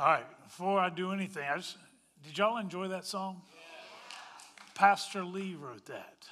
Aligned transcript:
All 0.00 0.06
right, 0.06 0.24
before 0.44 0.80
I 0.80 0.88
do 0.88 1.12
anything, 1.12 1.42
I 1.46 1.58
just 1.58 1.76
did 2.24 2.38
y'all 2.38 2.56
enjoy 2.56 2.88
that 2.88 3.04
song? 3.04 3.42
Pastor 4.74 5.22
Lee 5.22 5.54
wrote 5.54 5.84
that. 5.84 6.24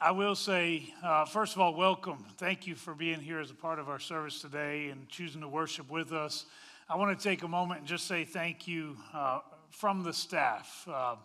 I 0.00 0.12
will 0.12 0.34
say, 0.34 0.94
uh, 1.04 1.26
first 1.26 1.54
of 1.54 1.60
all, 1.60 1.74
welcome. 1.74 2.24
Thank 2.38 2.66
you 2.66 2.74
for 2.74 2.94
being 2.94 3.20
here 3.20 3.38
as 3.38 3.50
a 3.50 3.54
part 3.54 3.78
of 3.78 3.90
our 3.90 3.98
service 3.98 4.40
today 4.40 4.88
and 4.88 5.06
choosing 5.10 5.42
to 5.42 5.48
worship 5.48 5.90
with 5.90 6.14
us. 6.14 6.46
I 6.88 6.96
want 6.96 7.18
to 7.18 7.22
take 7.22 7.42
a 7.42 7.48
moment 7.48 7.80
and 7.80 7.86
just 7.86 8.06
say 8.06 8.24
thank 8.24 8.66
you 8.66 8.96
uh, 9.12 9.40
from 9.68 10.02
the 10.02 10.14
staff. 10.14 10.88
Uh, 10.90 11.16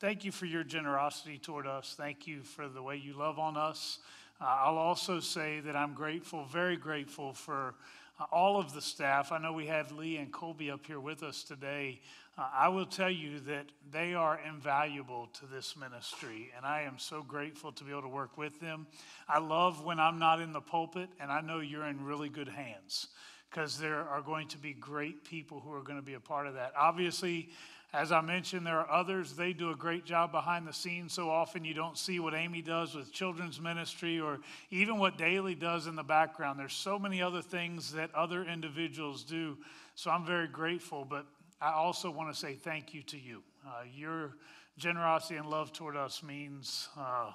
thank 0.00 0.24
you 0.24 0.32
for 0.32 0.46
your 0.46 0.64
generosity 0.64 1.38
toward 1.38 1.66
us. 1.66 1.94
Thank 1.96 2.26
you 2.26 2.42
for 2.42 2.68
the 2.68 2.82
way 2.82 2.96
you 2.96 3.14
love 3.14 3.38
on 3.38 3.56
us. 3.56 3.98
Uh, 4.40 4.44
I'll 4.44 4.76
also 4.76 5.20
say 5.20 5.60
that 5.60 5.74
I'm 5.74 5.94
grateful, 5.94 6.44
very 6.44 6.76
grateful 6.76 7.32
for 7.32 7.74
uh, 8.20 8.24
all 8.30 8.60
of 8.60 8.74
the 8.74 8.82
staff. 8.82 9.32
I 9.32 9.38
know 9.38 9.52
we 9.52 9.66
had 9.66 9.92
Lee 9.92 10.18
and 10.18 10.30
Colby 10.30 10.70
up 10.70 10.86
here 10.86 11.00
with 11.00 11.22
us 11.22 11.42
today. 11.42 12.00
Uh, 12.36 12.46
I 12.54 12.68
will 12.68 12.84
tell 12.84 13.10
you 13.10 13.40
that 13.40 13.66
they 13.90 14.12
are 14.12 14.38
invaluable 14.46 15.28
to 15.40 15.46
this 15.46 15.74
ministry, 15.76 16.52
and 16.54 16.66
I 16.66 16.82
am 16.82 16.98
so 16.98 17.22
grateful 17.22 17.72
to 17.72 17.84
be 17.84 17.90
able 17.92 18.02
to 18.02 18.08
work 18.08 18.36
with 18.36 18.60
them. 18.60 18.86
I 19.26 19.38
love 19.38 19.82
when 19.82 19.98
I'm 19.98 20.18
not 20.18 20.40
in 20.40 20.52
the 20.52 20.60
pulpit, 20.60 21.08
and 21.18 21.32
I 21.32 21.40
know 21.40 21.60
you're 21.60 21.86
in 21.86 22.04
really 22.04 22.28
good 22.28 22.48
hands 22.48 23.08
because 23.50 23.78
there 23.78 24.02
are 24.02 24.20
going 24.20 24.48
to 24.48 24.58
be 24.58 24.74
great 24.74 25.24
people 25.24 25.60
who 25.60 25.72
are 25.72 25.82
going 25.82 25.98
to 25.98 26.04
be 26.04 26.14
a 26.14 26.20
part 26.20 26.46
of 26.46 26.54
that. 26.54 26.72
Obviously, 26.76 27.48
as 27.92 28.12
I 28.12 28.20
mentioned, 28.20 28.66
there 28.66 28.78
are 28.78 28.90
others. 28.90 29.34
They 29.34 29.52
do 29.52 29.70
a 29.70 29.76
great 29.76 30.04
job 30.04 30.32
behind 30.32 30.66
the 30.66 30.72
scenes. 30.72 31.12
So 31.12 31.30
often 31.30 31.64
you 31.64 31.72
don't 31.72 31.96
see 31.96 32.20
what 32.20 32.34
Amy 32.34 32.60
does 32.60 32.94
with 32.94 33.12
children's 33.12 33.60
ministry 33.60 34.20
or 34.20 34.40
even 34.70 34.98
what 34.98 35.16
Daly 35.16 35.54
does 35.54 35.86
in 35.86 35.96
the 35.96 36.02
background. 36.02 36.58
There's 36.58 36.74
so 36.74 36.98
many 36.98 37.22
other 37.22 37.42
things 37.42 37.92
that 37.92 38.14
other 38.14 38.44
individuals 38.44 39.24
do. 39.24 39.56
So 39.94 40.10
I'm 40.10 40.26
very 40.26 40.48
grateful. 40.48 41.06
But 41.08 41.26
I 41.60 41.72
also 41.72 42.10
want 42.10 42.32
to 42.32 42.38
say 42.38 42.54
thank 42.54 42.92
you 42.92 43.02
to 43.04 43.18
you. 43.18 43.42
Uh, 43.66 43.84
your 43.94 44.36
generosity 44.76 45.36
and 45.36 45.48
love 45.48 45.72
toward 45.72 45.96
us 45.96 46.22
means 46.22 46.88
uh, 46.98 47.30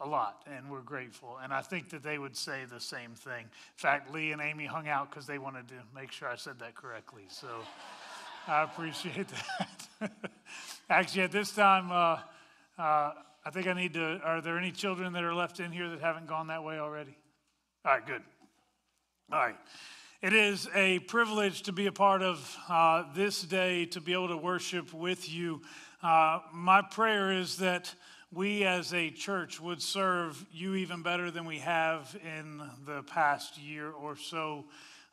a 0.00 0.06
lot, 0.06 0.42
and 0.50 0.68
we're 0.70 0.80
grateful. 0.80 1.38
And 1.42 1.52
I 1.52 1.60
think 1.60 1.90
that 1.90 2.02
they 2.02 2.18
would 2.18 2.36
say 2.36 2.64
the 2.68 2.80
same 2.80 3.12
thing. 3.14 3.42
In 3.42 3.76
fact, 3.76 4.12
Lee 4.12 4.32
and 4.32 4.40
Amy 4.40 4.66
hung 4.66 4.88
out 4.88 5.10
because 5.10 5.26
they 5.26 5.38
wanted 5.38 5.68
to 5.68 5.74
make 5.94 6.10
sure 6.10 6.28
I 6.28 6.36
said 6.36 6.58
that 6.58 6.74
correctly. 6.74 7.24
So 7.28 7.46
I 8.50 8.64
appreciate 8.64 9.28
that. 10.00 10.10
Actually, 10.90 11.22
at 11.22 11.30
this 11.30 11.52
time, 11.52 11.92
uh, 11.92 12.18
uh, 12.82 13.12
I 13.44 13.50
think 13.52 13.68
I 13.68 13.74
need 13.74 13.94
to. 13.94 14.20
Are 14.24 14.40
there 14.40 14.58
any 14.58 14.72
children 14.72 15.12
that 15.12 15.22
are 15.22 15.32
left 15.32 15.60
in 15.60 15.70
here 15.70 15.88
that 15.88 16.00
haven't 16.00 16.26
gone 16.26 16.48
that 16.48 16.64
way 16.64 16.80
already? 16.80 17.16
All 17.84 17.92
right, 17.92 18.04
good. 18.04 18.22
All 19.30 19.38
right. 19.38 19.54
It 20.20 20.32
is 20.32 20.68
a 20.74 20.98
privilege 20.98 21.62
to 21.62 21.72
be 21.72 21.86
a 21.86 21.92
part 21.92 22.22
of 22.22 22.56
uh, 22.68 23.04
this 23.14 23.40
day, 23.42 23.86
to 23.86 24.00
be 24.00 24.14
able 24.14 24.26
to 24.26 24.36
worship 24.36 24.92
with 24.92 25.32
you. 25.32 25.62
Uh, 26.02 26.40
my 26.52 26.82
prayer 26.82 27.30
is 27.30 27.58
that 27.58 27.94
we 28.32 28.64
as 28.64 28.92
a 28.92 29.10
church 29.10 29.60
would 29.60 29.80
serve 29.80 30.44
you 30.50 30.74
even 30.74 31.02
better 31.02 31.30
than 31.30 31.44
we 31.44 31.58
have 31.58 32.18
in 32.24 32.60
the 32.84 33.04
past 33.04 33.58
year 33.58 33.92
or 33.92 34.16
so. 34.16 34.64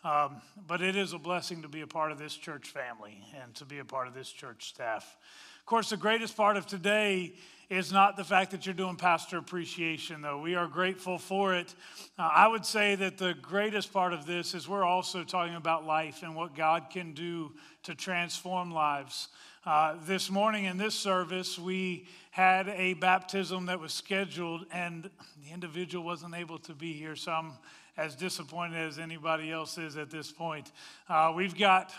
Um, 0.03 0.42
but 0.67 0.81
it 0.81 0.95
is 0.95 1.14
a 1.14 1.17
blessing 1.17 1.64
to 1.64 1.67
be 1.67 1.81
a 1.81 1.88
part 1.88 2.12
of 2.12 2.20
this 2.20 2.36
church 2.36 2.70
family 2.70 3.23
and 3.42 3.53
to 3.56 3.66
be 3.66 3.80
a 3.80 3.86
part 3.86 4.08
of 4.08 4.14
this 4.14 4.30
church 4.30 4.70
staff. 4.70 5.17
Of 5.59 5.66
course, 5.66 5.89
the 5.89 5.98
greatest 5.98 6.38
part 6.38 6.56
of 6.56 6.66
today 6.66 7.34
is 7.70 7.92
not 7.92 8.16
the 8.16 8.23
fact 8.23 8.52
that 8.52 8.66
you're 8.66 8.73
doing 8.76 8.95
pastor 8.95 9.38
appreciation, 9.38 10.22
though. 10.22 10.39
We 10.39 10.56
are 10.56 10.67
grateful 10.67 11.17
for 11.17 11.54
it. 11.54 11.76
Uh, 12.17 12.30
I 12.34 12.48
would 12.48 12.66
say 12.66 12.95
that 12.95 13.17
the 13.17 13.34
greatest 13.34 13.92
part 13.92 14.14
of 14.14 14.26
this 14.26 14.54
is 14.54 14.70
we're 14.70 14.86
also 14.86 15.23
talking 15.26 15.55
about 15.55 15.86
life 15.86 16.23
and 16.23 16.36
what 16.36 16.55
God 16.55 16.86
can 16.89 17.14
do 17.14 17.52
to 17.83 17.93
transform 17.93 18.72
lives. 18.72 19.27
Uh, 19.66 19.95
this 20.05 20.32
morning 20.32 20.64
in 20.64 20.77
this 20.77 20.95
service, 20.95 21.60
we 21.60 22.08
had 22.32 22.70
a 22.70 22.93
baptism 22.93 23.66
that 23.66 23.82
was 23.82 23.92
scheduled, 23.92 24.66
and 24.72 25.10
the 25.43 25.52
individual 25.52 26.05
wasn't 26.05 26.33
able 26.36 26.60
to 26.60 26.73
be 26.73 26.93
here, 26.93 27.17
so 27.17 27.33
I'm 27.33 27.52
as 27.98 28.16
disappointed 28.16 28.78
as 28.78 29.00
anybody 29.00 29.52
else 29.52 29.78
is 29.78 29.98
at 29.98 30.10
this 30.10 30.32
point. 30.32 30.72
Uh, 31.10 31.34
we've 31.36 31.58
got 31.58 31.92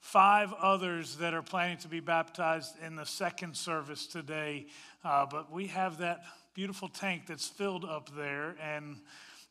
five 0.00 0.52
others 0.54 1.16
that 1.16 1.34
are 1.34 1.42
planning 1.42 1.78
to 1.78 1.88
be 1.88 2.00
baptized 2.00 2.74
in 2.84 2.96
the 2.96 3.06
second 3.06 3.56
service 3.56 4.06
today. 4.06 4.66
Uh, 5.04 5.26
but 5.26 5.50
we 5.50 5.66
have 5.68 5.98
that 5.98 6.22
beautiful 6.54 6.88
tank 6.88 7.22
that's 7.26 7.46
filled 7.46 7.84
up 7.84 8.10
there. 8.16 8.56
And 8.60 8.96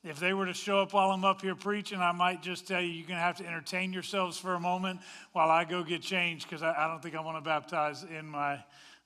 if 0.04 0.20
they 0.20 0.34
were 0.34 0.46
to 0.46 0.54
show 0.54 0.80
up 0.80 0.94
while 0.94 1.12
I'm 1.12 1.24
up 1.24 1.42
here 1.42 1.56
preaching, 1.56 2.00
I 2.00 2.12
might 2.12 2.42
just 2.42 2.68
tell 2.68 2.82
you, 2.82 2.90
you're 2.90 3.08
going 3.08 3.18
to 3.18 3.24
have 3.24 3.38
to 3.38 3.48
entertain 3.48 3.94
yourselves 3.94 4.38
for 4.38 4.56
a 4.56 4.60
moment 4.60 5.00
while 5.32 5.50
I 5.50 5.64
go 5.64 5.84
get 5.84 6.02
changed 6.02 6.50
because 6.50 6.64
I, 6.64 6.74
I, 6.74 6.88
don't 6.88 7.02
think 7.02 7.16
I 7.16 7.22
want 7.22 7.38
to 7.38 7.42
baptize 7.42 8.04
in 8.04 8.26
my 8.26 8.64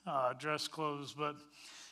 uh, 0.07 0.33
dress 0.33 0.67
clothes. 0.67 1.13
But 1.17 1.35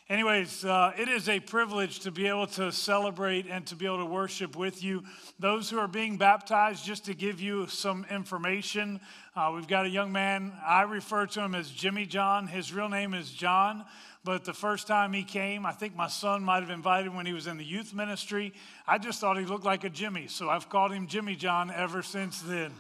Anyways, 0.10 0.66
uh, 0.66 0.92
it 0.98 1.08
is 1.08 1.30
a 1.30 1.40
privilege 1.40 2.02
to 2.02 2.12
be 2.12 2.28
able 2.28 2.48
to 2.48 2.74
celebrate 2.74 3.48
and 3.48 3.66
to 3.68 3.76
be 3.76 3.86
able 3.86 4.00
to 4.00 4.06
worship 4.06 4.58
with 4.58 4.84
you. 4.84 5.02
Those 5.40 5.70
who 5.70 5.80
are 5.80 5.88
being 5.88 6.18
baptized, 6.18 6.84
just 6.84 7.06
to 7.06 7.14
give 7.14 7.40
you 7.40 7.68
some 7.68 8.06
information, 8.12 9.00
uh, 9.34 9.54
we've 9.56 9.68
got 9.68 9.86
a 9.86 9.90
young 9.90 10.12
man. 10.12 10.52
I 10.68 10.82
refer 10.82 11.26
to 11.28 11.42
him 11.42 11.56
as 11.56 11.72
Jimmy 11.72 12.06
John. 12.06 12.48
His 12.48 12.74
real 12.74 12.90
name 12.90 13.14
is 13.14 13.32
John, 13.32 13.86
but 14.26 14.44
the 14.44 14.54
first 14.54 14.88
time 14.88 15.14
he 15.14 15.24
came, 15.24 15.66
I 15.66 15.72
think 15.72 15.96
my 15.96 16.08
son 16.08 16.44
might 16.44 16.60
have 16.60 16.70
invited 16.70 17.08
him 17.08 17.16
when 17.16 17.26
he 17.26 17.34
was 17.34 17.48
in 17.48 17.56
the 17.56 17.64
youth 17.64 17.94
ministry. 17.94 18.54
I 18.86 18.98
just 18.98 19.22
thought 19.22 19.40
he 19.40 19.46
looked 19.46 19.66
like 19.66 19.86
a 19.86 19.90
Jimmy, 19.90 20.28
so 20.28 20.50
I've 20.50 20.68
called 20.68 20.92
him 20.92 21.08
Jimmy 21.08 21.38
John 21.38 21.72
ever 21.72 22.04
since 22.04 22.42
then. 22.42 22.74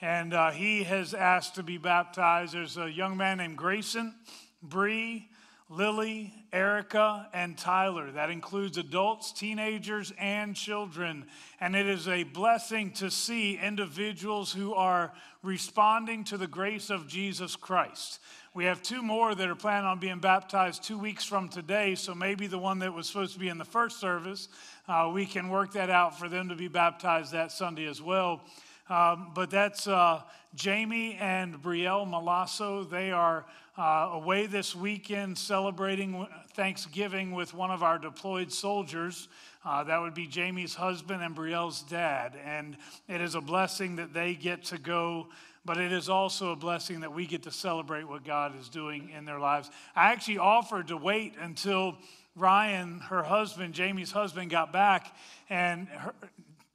And 0.00 0.32
uh, 0.32 0.52
he 0.52 0.84
has 0.84 1.12
asked 1.12 1.56
to 1.56 1.64
be 1.64 1.76
baptized. 1.76 2.54
There's 2.54 2.76
a 2.76 2.88
young 2.88 3.16
man 3.16 3.38
named 3.38 3.58
Grayson, 3.58 4.14
Bree, 4.62 5.28
Lily, 5.72 6.34
Erica, 6.52 7.30
and 7.32 7.56
Tyler. 7.56 8.10
That 8.12 8.28
includes 8.28 8.76
adults, 8.76 9.32
teenagers, 9.32 10.12
and 10.18 10.54
children. 10.54 11.24
And 11.60 11.74
it 11.74 11.86
is 11.86 12.08
a 12.08 12.24
blessing 12.24 12.90
to 12.92 13.10
see 13.10 13.56
individuals 13.56 14.52
who 14.52 14.74
are 14.74 15.14
responding 15.42 16.24
to 16.24 16.36
the 16.36 16.46
grace 16.46 16.90
of 16.90 17.08
Jesus 17.08 17.56
Christ. 17.56 18.20
We 18.52 18.66
have 18.66 18.82
two 18.82 19.02
more 19.02 19.34
that 19.34 19.48
are 19.48 19.54
planning 19.54 19.86
on 19.86 19.98
being 19.98 20.18
baptized 20.18 20.84
two 20.84 20.98
weeks 20.98 21.24
from 21.24 21.48
today, 21.48 21.94
so 21.94 22.14
maybe 22.14 22.46
the 22.46 22.58
one 22.58 22.80
that 22.80 22.92
was 22.92 23.06
supposed 23.06 23.32
to 23.32 23.38
be 23.38 23.48
in 23.48 23.56
the 23.56 23.64
first 23.64 23.98
service, 23.98 24.48
uh, 24.88 25.10
we 25.12 25.24
can 25.24 25.48
work 25.48 25.72
that 25.72 25.88
out 25.88 26.18
for 26.18 26.28
them 26.28 26.50
to 26.50 26.54
be 26.54 26.68
baptized 26.68 27.32
that 27.32 27.50
Sunday 27.50 27.86
as 27.86 28.02
well. 28.02 28.42
Um, 28.92 29.30
but 29.34 29.48
that's 29.48 29.86
uh, 29.88 30.20
Jamie 30.54 31.16
and 31.18 31.54
Brielle 31.62 32.06
Malasso. 32.06 32.90
They 32.90 33.10
are 33.10 33.46
uh, 33.78 34.10
away 34.12 34.44
this 34.44 34.76
weekend 34.76 35.38
celebrating 35.38 36.26
Thanksgiving 36.52 37.32
with 37.32 37.54
one 37.54 37.70
of 37.70 37.82
our 37.82 37.98
deployed 37.98 38.52
soldiers. 38.52 39.28
Uh, 39.64 39.82
that 39.84 39.98
would 39.98 40.12
be 40.12 40.26
Jamie's 40.26 40.74
husband 40.74 41.22
and 41.22 41.34
Brielle's 41.34 41.80
dad. 41.80 42.34
And 42.44 42.76
it 43.08 43.22
is 43.22 43.34
a 43.34 43.40
blessing 43.40 43.96
that 43.96 44.12
they 44.12 44.34
get 44.34 44.62
to 44.64 44.76
go, 44.76 45.28
but 45.64 45.78
it 45.78 45.90
is 45.90 46.10
also 46.10 46.52
a 46.52 46.56
blessing 46.56 47.00
that 47.00 47.14
we 47.14 47.24
get 47.24 47.44
to 47.44 47.50
celebrate 47.50 48.06
what 48.06 48.26
God 48.26 48.52
is 48.60 48.68
doing 48.68 49.08
in 49.16 49.24
their 49.24 49.40
lives. 49.40 49.70
I 49.96 50.12
actually 50.12 50.36
offered 50.36 50.88
to 50.88 50.98
wait 50.98 51.32
until 51.40 51.96
Ryan, 52.36 53.00
her 53.00 53.22
husband, 53.22 53.72
Jamie's 53.72 54.12
husband, 54.12 54.50
got 54.50 54.70
back. 54.70 55.16
And 55.48 55.88
her, 55.88 56.12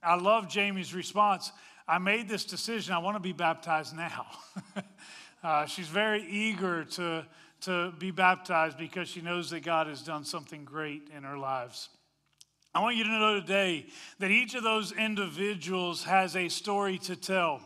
I 0.02 0.16
love 0.16 0.48
Jamie's 0.48 0.92
response. 0.92 1.52
I 1.88 1.96
made 1.98 2.28
this 2.28 2.44
decision. 2.44 2.92
I 2.92 2.98
want 2.98 3.16
to 3.16 3.20
be 3.20 3.32
baptized 3.32 3.96
now. 3.96 4.26
Uh, 5.40 5.64
she's 5.66 5.86
very 5.86 6.24
eager 6.28 6.82
to, 6.84 7.24
to 7.60 7.92
be 8.00 8.10
baptized 8.10 8.76
because 8.76 9.06
she 9.08 9.20
knows 9.20 9.50
that 9.50 9.60
God 9.60 9.86
has 9.86 10.02
done 10.02 10.24
something 10.24 10.64
great 10.64 11.10
in 11.16 11.22
her 11.22 11.38
lives. 11.38 11.90
I 12.74 12.80
want 12.80 12.96
you 12.96 13.04
to 13.04 13.10
know 13.10 13.40
today 13.40 13.86
that 14.18 14.32
each 14.32 14.56
of 14.56 14.64
those 14.64 14.90
individuals 14.90 16.02
has 16.02 16.34
a 16.34 16.48
story 16.48 16.98
to 16.98 17.14
tell. 17.14 17.60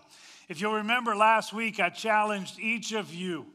If 0.50 0.60
you'll 0.60 0.74
remember 0.74 1.16
last 1.16 1.54
week, 1.54 1.80
I 1.80 1.88
challenged 1.88 2.60
each 2.60 2.92
of 2.92 3.14
you 3.14 3.46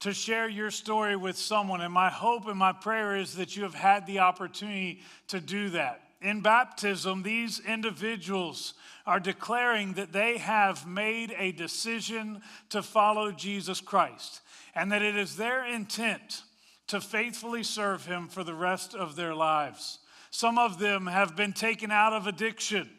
to 0.00 0.14
share 0.14 0.48
your 0.48 0.70
story 0.70 1.16
with 1.16 1.36
someone. 1.36 1.82
And 1.82 1.92
my 1.92 2.08
hope 2.08 2.46
and 2.46 2.58
my 2.58 2.72
prayer 2.72 3.16
is 3.16 3.34
that 3.34 3.54
you 3.54 3.64
have 3.64 3.74
had 3.74 4.06
the 4.06 4.20
opportunity 4.20 5.02
to 5.26 5.40
do 5.40 5.68
that. 5.70 6.07
In 6.20 6.40
baptism, 6.40 7.22
these 7.22 7.60
individuals 7.60 8.74
are 9.06 9.20
declaring 9.20 9.92
that 9.94 10.12
they 10.12 10.38
have 10.38 10.86
made 10.86 11.34
a 11.38 11.52
decision 11.52 12.42
to 12.70 12.82
follow 12.82 13.30
Jesus 13.30 13.80
Christ 13.80 14.40
and 14.74 14.90
that 14.92 15.02
it 15.02 15.16
is 15.16 15.36
their 15.36 15.64
intent 15.64 16.42
to 16.88 17.00
faithfully 17.00 17.62
serve 17.62 18.04
Him 18.06 18.28
for 18.28 18.42
the 18.42 18.54
rest 18.54 18.94
of 18.94 19.14
their 19.14 19.34
lives. 19.34 19.98
Some 20.30 20.58
of 20.58 20.78
them 20.78 21.06
have 21.06 21.36
been 21.36 21.52
taken 21.52 21.90
out 21.90 22.12
of 22.12 22.26
addiction 22.26 22.90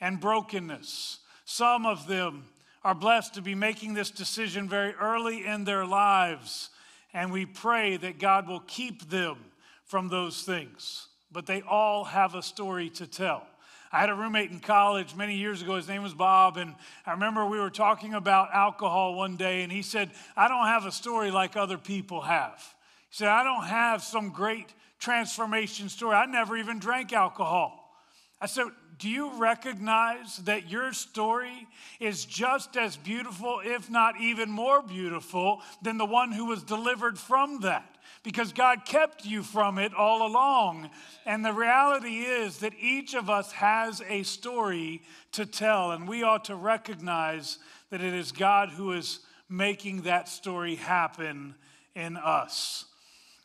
and 0.00 0.20
brokenness. 0.20 1.18
Some 1.44 1.86
of 1.86 2.06
them 2.06 2.44
are 2.84 2.94
blessed 2.94 3.34
to 3.34 3.42
be 3.42 3.54
making 3.54 3.94
this 3.94 4.10
decision 4.10 4.68
very 4.68 4.94
early 4.94 5.44
in 5.44 5.64
their 5.64 5.84
lives. 5.84 6.70
And 7.12 7.32
we 7.32 7.46
pray 7.46 7.96
that 7.96 8.18
God 8.18 8.46
will 8.46 8.60
keep 8.60 9.08
them 9.08 9.38
from 9.84 10.08
those 10.08 10.42
things. 10.42 11.07
But 11.32 11.46
they 11.46 11.62
all 11.62 12.04
have 12.04 12.34
a 12.34 12.42
story 12.42 12.90
to 12.90 13.06
tell. 13.06 13.46
I 13.90 14.00
had 14.00 14.10
a 14.10 14.14
roommate 14.14 14.50
in 14.50 14.60
college 14.60 15.14
many 15.14 15.36
years 15.36 15.62
ago. 15.62 15.76
His 15.76 15.88
name 15.88 16.02
was 16.02 16.12
Bob. 16.12 16.58
And 16.58 16.74
I 17.06 17.12
remember 17.12 17.46
we 17.46 17.58
were 17.58 17.70
talking 17.70 18.14
about 18.14 18.52
alcohol 18.52 19.14
one 19.14 19.36
day, 19.36 19.62
and 19.62 19.72
he 19.72 19.82
said, 19.82 20.10
I 20.36 20.48
don't 20.48 20.66
have 20.66 20.84
a 20.84 20.92
story 20.92 21.30
like 21.30 21.56
other 21.56 21.78
people 21.78 22.20
have. 22.20 22.62
He 23.08 23.16
said, 23.16 23.28
I 23.28 23.44
don't 23.44 23.64
have 23.64 24.02
some 24.02 24.30
great 24.30 24.74
transformation 24.98 25.88
story. 25.88 26.16
I 26.16 26.26
never 26.26 26.56
even 26.56 26.78
drank 26.78 27.12
alcohol. 27.12 27.94
I 28.40 28.46
said, 28.46 28.66
Do 28.98 29.08
you 29.08 29.32
recognize 29.38 30.36
that 30.38 30.68
your 30.68 30.92
story 30.92 31.66
is 31.98 32.26
just 32.26 32.76
as 32.76 32.96
beautiful, 32.96 33.60
if 33.64 33.90
not 33.90 34.20
even 34.20 34.50
more 34.50 34.82
beautiful, 34.82 35.62
than 35.80 35.96
the 35.96 36.04
one 36.04 36.30
who 36.30 36.44
was 36.46 36.62
delivered 36.62 37.18
from 37.18 37.60
that? 37.60 37.97
Because 38.28 38.52
God 38.52 38.84
kept 38.84 39.24
you 39.24 39.42
from 39.42 39.78
it 39.78 39.94
all 39.94 40.26
along. 40.26 40.90
And 41.24 41.42
the 41.42 41.54
reality 41.54 42.18
is 42.18 42.58
that 42.58 42.74
each 42.78 43.14
of 43.14 43.30
us 43.30 43.52
has 43.52 44.02
a 44.06 44.22
story 44.22 45.00
to 45.32 45.46
tell, 45.46 45.92
and 45.92 46.06
we 46.06 46.22
ought 46.22 46.44
to 46.44 46.54
recognize 46.54 47.56
that 47.88 48.02
it 48.02 48.12
is 48.12 48.30
God 48.30 48.68
who 48.68 48.92
is 48.92 49.20
making 49.48 50.02
that 50.02 50.28
story 50.28 50.74
happen 50.74 51.54
in 51.94 52.18
us. 52.18 52.84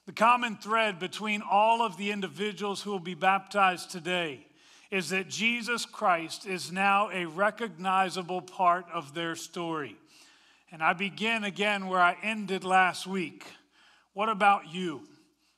The 0.06 0.12
common 0.12 0.58
thread 0.58 1.00
between 1.00 1.42
all 1.50 1.82
of 1.82 1.96
the 1.96 2.12
individuals 2.12 2.82
who 2.82 2.92
will 2.92 3.00
be 3.00 3.16
baptized 3.16 3.90
today 3.90 4.46
is 4.92 5.12
that 5.12 5.30
Jesus 5.30 5.86
Christ 5.86 6.46
is 6.46 6.74
now 6.74 7.10
a 7.10 7.24
recognizable 7.24 8.42
part 8.42 8.86
of 8.94 9.14
their 9.14 9.38
story. 9.38 9.96
And 10.74 10.84
I 10.84 10.92
begin 10.92 11.46
again 11.46 11.88
where 11.88 12.02
I 12.02 12.18
ended 12.22 12.66
last 12.66 13.08
week. 13.08 13.46
What 14.14 14.30
about 14.30 14.72
you? 14.72 15.02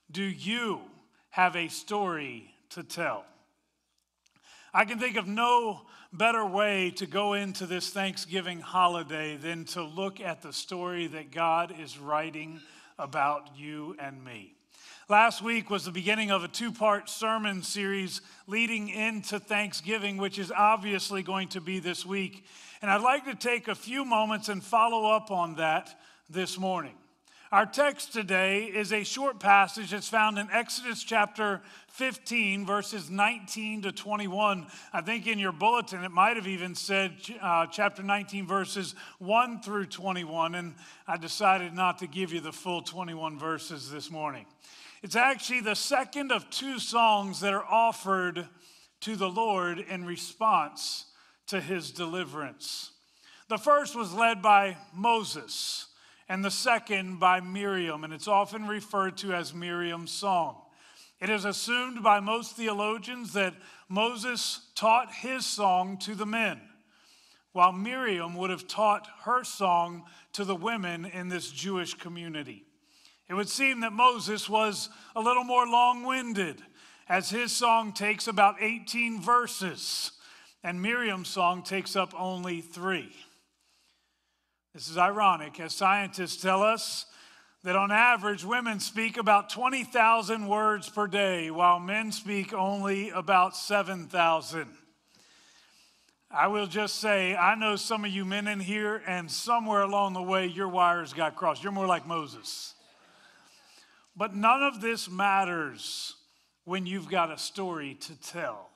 Do 0.09 0.23
you 0.23 0.79
have 1.29 1.55
a 1.55 1.67
story 1.67 2.53
to 2.69 2.83
tell? 2.83 3.25
I 4.73 4.85
can 4.85 4.97
think 4.97 5.17
of 5.17 5.27
no 5.27 5.81
better 6.13 6.45
way 6.45 6.91
to 6.91 7.05
go 7.05 7.33
into 7.33 7.65
this 7.65 7.89
Thanksgiving 7.89 8.61
holiday 8.61 9.35
than 9.35 9.65
to 9.65 9.83
look 9.83 10.21
at 10.21 10.41
the 10.41 10.53
story 10.53 11.07
that 11.07 11.31
God 11.31 11.73
is 11.77 11.99
writing 11.99 12.61
about 12.97 13.49
you 13.57 13.97
and 13.99 14.23
me. 14.23 14.53
Last 15.09 15.41
week 15.41 15.69
was 15.69 15.83
the 15.83 15.91
beginning 15.91 16.31
of 16.31 16.43
a 16.43 16.47
two 16.47 16.71
part 16.71 17.09
sermon 17.09 17.61
series 17.61 18.21
leading 18.47 18.87
into 18.89 19.37
Thanksgiving, 19.37 20.17
which 20.17 20.39
is 20.39 20.51
obviously 20.51 21.21
going 21.21 21.49
to 21.49 21.61
be 21.61 21.79
this 21.79 22.05
week. 22.05 22.45
And 22.81 22.89
I'd 22.89 23.01
like 23.01 23.25
to 23.25 23.35
take 23.35 23.67
a 23.67 23.75
few 23.75 24.05
moments 24.05 24.47
and 24.47 24.63
follow 24.63 25.11
up 25.11 25.29
on 25.29 25.55
that 25.55 25.93
this 26.29 26.57
morning. 26.57 26.95
Our 27.55 27.65
text 27.65 28.11
today 28.11 28.65
is 28.65 28.91
a 28.91 29.05
short 29.05 29.39
passage 29.39 29.91
that's 29.91 30.09
found 30.09 30.37
in 30.37 30.49
Exodus 30.51 31.01
chapter 31.01 31.61
15, 31.87 32.65
verses 32.65 33.09
19 33.09 33.83
to 33.83 33.93
21. 33.93 34.67
I 34.91 34.99
think 34.99 35.25
in 35.25 35.39
your 35.39 35.53
bulletin 35.53 36.03
it 36.03 36.11
might 36.11 36.35
have 36.35 36.49
even 36.49 36.75
said 36.75 37.13
uh, 37.41 37.67
chapter 37.67 38.03
19, 38.03 38.45
verses 38.45 38.93
1 39.19 39.61
through 39.61 39.85
21, 39.85 40.55
and 40.55 40.75
I 41.07 41.15
decided 41.15 41.73
not 41.73 41.99
to 41.99 42.07
give 42.07 42.33
you 42.33 42.41
the 42.41 42.51
full 42.51 42.81
21 42.81 43.39
verses 43.39 43.89
this 43.89 44.11
morning. 44.11 44.45
It's 45.01 45.15
actually 45.15 45.61
the 45.61 45.75
second 45.75 46.33
of 46.33 46.49
two 46.49 46.77
songs 46.77 47.39
that 47.39 47.53
are 47.53 47.63
offered 47.63 48.49
to 48.99 49.15
the 49.15 49.29
Lord 49.29 49.79
in 49.79 50.03
response 50.05 51.05
to 51.47 51.61
his 51.61 51.91
deliverance. 51.91 52.91
The 53.47 53.57
first 53.57 53.95
was 53.95 54.13
led 54.13 54.41
by 54.41 54.75
Moses 54.93 55.87
and 56.27 56.43
the 56.43 56.51
second 56.51 57.19
by 57.19 57.39
Miriam, 57.39 58.03
and 58.03 58.13
it's 58.13 58.27
often 58.27 58.67
referred 58.67 59.17
to 59.17 59.33
as 59.33 59.53
Miriam's 59.53 60.11
song. 60.11 60.61
It 61.19 61.29
is 61.29 61.45
assumed 61.45 62.03
by 62.03 62.19
most 62.19 62.55
theologians 62.55 63.33
that 63.33 63.53
Moses 63.87 64.67
taught 64.75 65.13
his 65.13 65.45
song 65.45 65.97
to 65.99 66.15
the 66.15 66.25
men, 66.25 66.59
while 67.53 67.71
Miriam 67.71 68.35
would 68.35 68.49
have 68.49 68.67
taught 68.67 69.07
her 69.23 69.43
song 69.43 70.03
to 70.33 70.43
the 70.43 70.55
women 70.55 71.05
in 71.05 71.29
this 71.29 71.51
Jewish 71.51 71.93
community. 71.93 72.65
It 73.29 73.33
would 73.33 73.49
seem 73.49 73.79
that 73.79 73.93
Moses 73.93 74.49
was 74.49 74.89
a 75.15 75.21
little 75.21 75.43
more 75.43 75.65
long 75.65 76.03
winded, 76.03 76.61
as 77.07 77.29
his 77.29 77.51
song 77.51 77.93
takes 77.93 78.27
about 78.27 78.61
18 78.61 79.21
verses, 79.21 80.11
and 80.63 80.81
Miriam's 80.81 81.29
song 81.29 81.63
takes 81.63 81.95
up 81.95 82.13
only 82.19 82.61
three. 82.61 83.15
This 84.75 84.89
is 84.89 84.97
ironic, 84.97 85.57
as 85.61 85.73
scientists 85.73 86.41
tell 86.41 86.61
us 86.61 87.05
that 87.63 87.77
on 87.77 87.93
average, 87.93 88.43
women 88.43 88.81
speak 88.81 89.15
about 89.15 89.49
20,000 89.49 90.47
words 90.49 90.89
per 90.89 91.07
day, 91.07 91.49
while 91.49 91.79
men 91.79 92.11
speak 92.11 92.53
only 92.53 93.09
about 93.11 93.55
7,000. 93.55 94.67
I 96.29 96.47
will 96.47 96.67
just 96.67 96.95
say, 96.95 97.37
I 97.37 97.55
know 97.55 97.77
some 97.77 98.03
of 98.03 98.11
you 98.11 98.25
men 98.25 98.49
in 98.49 98.59
here, 98.59 99.01
and 99.07 99.31
somewhere 99.31 99.83
along 99.83 100.11
the 100.11 100.21
way, 100.21 100.45
your 100.45 100.67
wires 100.67 101.13
got 101.13 101.37
crossed. 101.37 101.63
You're 101.63 101.71
more 101.71 101.87
like 101.87 102.05
Moses. 102.05 102.73
But 104.13 104.35
none 104.35 104.61
of 104.61 104.81
this 104.81 105.09
matters 105.09 106.15
when 106.65 106.85
you've 106.85 107.07
got 107.07 107.31
a 107.31 107.37
story 107.37 107.93
to 108.01 108.21
tell. 108.21 108.71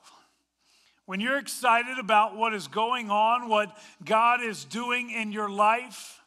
When 1.10 1.18
you're 1.18 1.38
excited 1.38 1.98
about 1.98 2.36
what 2.36 2.54
is 2.54 2.68
going 2.68 3.10
on, 3.10 3.48
what 3.48 3.76
God 4.04 4.40
is 4.44 4.64
doing 4.64 5.10
in 5.10 5.32
your 5.32 5.50
life, 5.50 6.20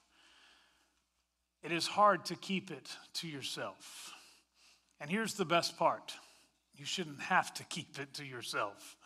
it 1.63 1.71
is 1.71 1.87
hard 1.87 2.25
to 2.25 2.35
keep 2.35 2.69
it 2.69 2.89
to 3.13 3.29
yourself. 3.29 4.11
And 4.99 5.09
here's 5.09 5.35
the 5.35 5.45
best 5.45 5.77
part 5.77 6.11
you 6.75 6.83
shouldn't 6.83 7.21
have 7.21 7.53
to 7.53 7.63
keep 7.63 7.97
it 7.97 8.13
to 8.15 8.25
yourself. 8.25 8.97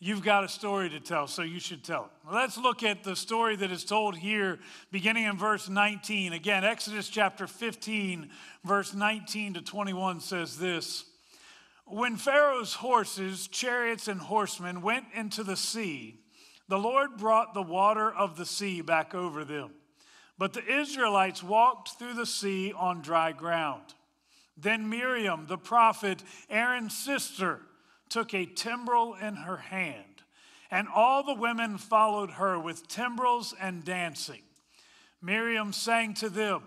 You've 0.00 0.24
got 0.24 0.42
a 0.42 0.48
story 0.48 0.90
to 0.90 0.98
tell, 0.98 1.28
so 1.28 1.42
you 1.42 1.60
should 1.60 1.84
tell 1.84 2.06
it. 2.06 2.34
Let's 2.34 2.58
look 2.58 2.82
at 2.82 3.04
the 3.04 3.14
story 3.14 3.54
that 3.54 3.70
is 3.70 3.84
told 3.84 4.16
here, 4.16 4.58
beginning 4.90 5.26
in 5.26 5.38
verse 5.38 5.68
19. 5.68 6.32
Again, 6.32 6.64
Exodus 6.64 7.08
chapter 7.08 7.46
15, 7.46 8.30
verse 8.64 8.92
19 8.92 9.54
to 9.54 9.62
21 9.62 10.18
says 10.18 10.58
this. 10.58 11.04
When 11.86 12.16
Pharaoh's 12.16 12.74
horses, 12.74 13.46
chariots, 13.46 14.08
and 14.08 14.20
horsemen 14.20 14.80
went 14.80 15.06
into 15.14 15.44
the 15.44 15.56
sea, 15.56 16.18
the 16.66 16.78
Lord 16.78 17.18
brought 17.18 17.52
the 17.52 17.62
water 17.62 18.10
of 18.12 18.36
the 18.36 18.46
sea 18.46 18.80
back 18.80 19.14
over 19.14 19.44
them. 19.44 19.70
But 20.38 20.54
the 20.54 20.64
Israelites 20.66 21.42
walked 21.42 21.90
through 21.90 22.14
the 22.14 22.26
sea 22.26 22.72
on 22.72 23.02
dry 23.02 23.32
ground. 23.32 23.94
Then 24.56 24.88
Miriam, 24.88 25.46
the 25.46 25.58
prophet, 25.58 26.22
Aaron's 26.48 26.96
sister, 26.96 27.60
took 28.08 28.32
a 28.32 28.46
timbrel 28.46 29.14
in 29.14 29.36
her 29.36 29.58
hand, 29.58 30.22
and 30.70 30.88
all 30.88 31.22
the 31.22 31.34
women 31.34 31.76
followed 31.76 32.32
her 32.32 32.58
with 32.58 32.88
timbrels 32.88 33.54
and 33.60 33.84
dancing. 33.84 34.42
Miriam 35.20 35.72
sang 35.72 36.14
to 36.14 36.30
them, 36.30 36.62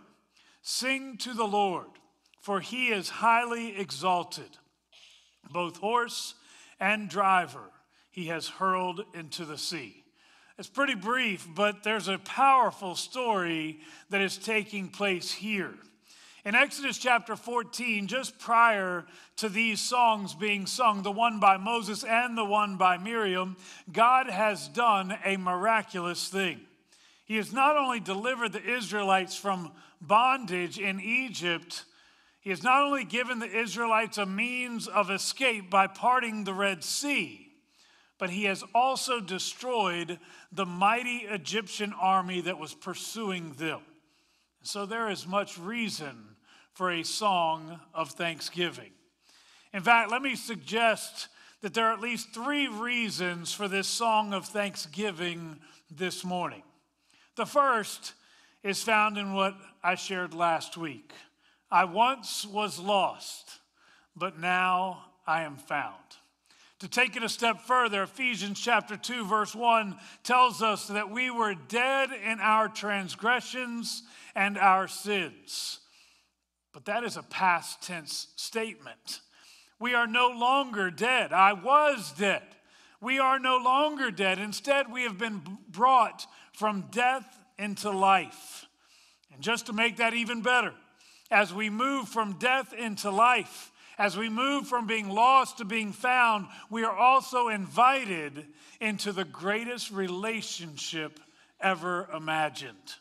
Sing 0.62 1.18
to 1.18 1.34
the 1.34 1.48
Lord, 1.48 1.88
for 2.40 2.60
he 2.60 2.90
is 2.90 3.10
highly 3.10 3.78
exalted 3.78 4.58
both 5.52 5.78
horse 5.78 6.36
and 6.80 7.10
driver 7.10 7.72
he 8.12 8.28
has 8.28 8.48
hurled 8.48 9.06
into 9.14 9.46
the 9.46 9.58
sea. 9.58 10.04
It's 10.58 10.68
pretty 10.68 10.96
brief, 10.96 11.48
but 11.54 11.84
there's 11.84 12.08
a 12.08 12.18
powerful 12.18 12.96
story 12.96 13.80
that 14.10 14.22
is 14.22 14.38
taking 14.38 14.90
place 14.90 15.32
here. 15.32 15.76
In 16.44 16.56
Exodus 16.56 16.98
chapter 16.98 17.36
14, 17.36 18.08
just 18.08 18.40
prior 18.40 19.06
to 19.36 19.50
these 19.50 19.82
songs 19.82 20.34
being 20.34 20.66
sung, 20.66 21.04
the 21.04 21.12
one 21.12 21.40
by 21.40 21.58
Moses 21.58 22.04
and 22.04 22.38
the 22.38 22.46
one 22.46 22.78
by 22.78 22.98
Miriam, 22.98 23.58
God 23.92 24.30
has 24.30 24.68
done 24.70 25.16
a 25.24 25.38
miraculous 25.38 26.28
thing. 26.28 26.62
He 27.26 27.36
has 27.36 27.52
not 27.52 27.76
only 27.76 28.00
delivered 28.00 28.54
the 28.54 28.64
Israelites 28.64 29.36
from 29.36 29.74
bondage 30.02 30.80
in 30.80 31.02
Egypt, 31.02 31.84
he 32.48 32.52
has 32.52 32.64
not 32.64 32.82
only 32.82 33.04
given 33.04 33.40
the 33.40 33.60
Israelites 33.60 34.18
a 34.18 34.26
means 34.26 34.88
of 34.88 35.12
escape 35.12 35.70
by 35.70 35.86
parting 35.86 36.46
the 36.46 36.54
Red 36.54 36.82
Sea, 36.82 37.52
but 38.18 38.30
he 38.30 38.46
has 38.46 38.64
also 38.74 39.20
destroyed 39.20 40.18
the 40.54 40.66
mighty 40.66 41.26
Egyptian 41.30 41.92
army 41.92 42.40
that 42.40 42.58
was 42.58 42.74
pursuing 42.74 43.52
them. 43.56 43.82
So 44.64 44.86
there 44.86 45.10
is 45.10 45.28
much 45.28 45.58
reason 45.58 46.38
for 46.72 46.90
a 46.90 47.04
song 47.04 47.82
of 47.94 48.12
thanksgiving. 48.12 48.92
In 49.74 49.84
fact, 49.84 50.10
let 50.10 50.22
me 50.22 50.38
suggest 50.38 51.28
that 51.60 51.74
there 51.74 51.88
are 51.88 51.94
at 51.94 52.00
least 52.00 52.34
three 52.34 52.70
reasons 52.70 53.54
for 53.54 53.68
this 53.68 53.90
song 53.90 54.34
of 54.34 54.46
thanksgiving 54.46 55.60
this 55.92 56.24
morning. 56.24 56.64
The 57.36 57.46
first 57.46 58.14
is 58.64 58.82
found 58.82 59.18
in 59.18 59.34
what 59.34 59.58
I 59.84 59.96
shared 59.96 60.34
last 60.34 60.78
week. 60.78 61.12
I 61.70 61.84
once 61.84 62.46
was 62.46 62.80
lost, 62.80 63.60
but 64.16 64.40
now 64.40 65.06
I 65.26 65.44
am 65.44 65.58
found. 65.58 65.96
To 66.80 66.88
take 66.88 67.16
it 67.16 67.24
a 67.24 67.30
step 67.30 67.62
further, 67.62 68.04
Ephesians 68.04 68.60
chapter 68.60 68.96
2, 68.96 69.26
verse 69.26 69.56
1 69.56 69.98
tells 70.24 70.62
us 70.62 70.88
that 70.88 71.10
we 71.10 71.32
were 71.32 71.56
dead 71.56 72.10
in 72.12 72.40
our 72.40 72.68
transgressions 72.70 74.04
and 74.36 74.58
our 74.58 74.88
sins. 74.88 75.80
But 76.74 76.86
that 76.86 77.04
is 77.04 77.18
a 77.18 77.24
past 77.24 77.82
tense 77.82 78.28
statement. 78.36 79.22
We 79.80 79.96
are 79.96 80.06
no 80.06 80.30
longer 80.30 80.92
dead. 80.92 81.34
I 81.34 81.54
was 81.54 82.14
dead. 82.18 82.44
We 83.02 83.18
are 83.18 83.40
no 83.40 83.58
longer 83.58 84.12
dead. 84.12 84.38
Instead, 84.38 84.92
we 84.92 85.04
have 85.04 85.18
been 85.18 85.42
brought 85.70 86.28
from 86.54 86.86
death 86.92 87.40
into 87.58 87.90
life. 87.90 88.68
And 89.34 89.42
just 89.42 89.66
to 89.66 89.74
make 89.74 89.98
that 89.98 90.14
even 90.14 90.42
better, 90.42 90.74
as 91.32 91.54
we 91.54 91.70
move 91.70 92.08
from 92.10 92.40
death 92.40 92.74
into 92.74 93.10
life, 93.12 93.72
as 93.98 94.16
we 94.16 94.30
move 94.30 94.68
from 94.68 94.86
being 94.86 95.10
lost 95.10 95.58
to 95.58 95.66
being 95.66 95.92
found, 95.92 96.48
we 96.70 96.84
are 96.84 96.96
also 96.96 97.48
invited 97.48 98.46
into 98.80 99.12
the 99.12 99.26
greatest 99.26 99.92
relationship 99.92 101.20
ever 101.60 102.08
imagined. 102.14 102.96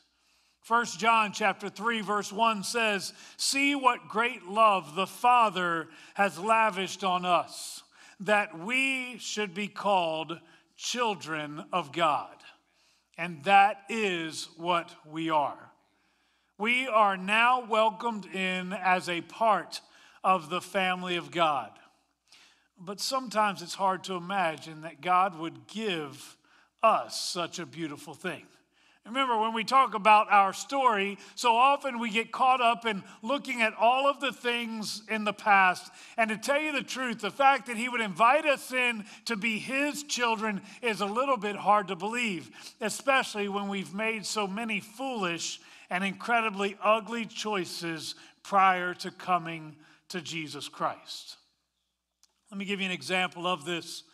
1 0.66 0.98
John 0.98 1.32
chapter 1.32 1.68
3 1.68 2.00
verse 2.00 2.32
1 2.32 2.64
says, 2.64 3.12
"See 3.36 3.74
what 3.74 4.08
great 4.08 4.44
love 4.44 4.94
the 4.94 5.06
Father 5.06 5.88
has 6.14 6.38
lavished 6.38 7.04
on 7.04 7.24
us, 7.24 7.84
that 8.18 8.58
we 8.58 9.18
should 9.18 9.54
be 9.54 9.68
called 9.68 10.40
children 10.76 11.64
of 11.72 11.92
God." 11.92 12.42
And 13.16 13.44
that 13.44 13.84
is 13.88 14.48
what 14.56 14.94
we 15.04 15.30
are. 15.30 15.70
We 16.58 16.88
are 16.88 17.16
now 17.16 17.66
welcomed 17.66 18.26
in 18.26 18.72
as 18.72 19.08
a 19.08 19.20
part 19.20 19.82
of 20.24 20.48
the 20.48 20.62
family 20.62 21.16
of 21.16 21.30
God. 21.30 21.70
But 22.78 23.00
sometimes 23.00 23.60
it's 23.60 23.74
hard 23.74 24.04
to 24.04 24.14
imagine 24.14 24.82
that 24.82 25.00
God 25.00 25.38
would 25.38 25.66
give 25.66 26.36
us 26.82 27.20
such 27.20 27.58
a 27.58 27.66
beautiful 27.66 28.14
thing. 28.14 28.46
Remember, 29.04 29.38
when 29.38 29.54
we 29.54 29.62
talk 29.62 29.94
about 29.94 30.32
our 30.32 30.52
story, 30.52 31.16
so 31.36 31.54
often 31.54 32.00
we 32.00 32.10
get 32.10 32.32
caught 32.32 32.60
up 32.60 32.86
in 32.86 33.04
looking 33.22 33.62
at 33.62 33.72
all 33.74 34.08
of 34.08 34.18
the 34.18 34.32
things 34.32 35.02
in 35.08 35.22
the 35.22 35.32
past. 35.32 35.92
And 36.16 36.28
to 36.30 36.36
tell 36.36 36.60
you 36.60 36.72
the 36.72 36.82
truth, 36.82 37.20
the 37.20 37.30
fact 37.30 37.66
that 37.66 37.76
He 37.76 37.88
would 37.88 38.00
invite 38.00 38.46
us 38.46 38.72
in 38.72 39.04
to 39.26 39.36
be 39.36 39.58
His 39.58 40.02
children 40.02 40.60
is 40.82 41.00
a 41.00 41.06
little 41.06 41.36
bit 41.36 41.54
hard 41.54 41.88
to 41.88 41.96
believe, 41.96 42.50
especially 42.80 43.46
when 43.48 43.68
we've 43.68 43.94
made 43.94 44.26
so 44.26 44.48
many 44.48 44.80
foolish 44.80 45.60
and 45.90 46.04
incredibly 46.04 46.76
ugly 46.82 47.24
choices 47.24 48.14
prior 48.42 48.94
to 48.94 49.10
coming 49.10 49.76
to 50.08 50.20
Jesus 50.20 50.68
Christ. 50.68 51.36
Let 52.50 52.58
me 52.58 52.64
give 52.64 52.80
you 52.80 52.86
an 52.86 52.92
example 52.92 53.46
of 53.46 53.64
this 53.64 54.04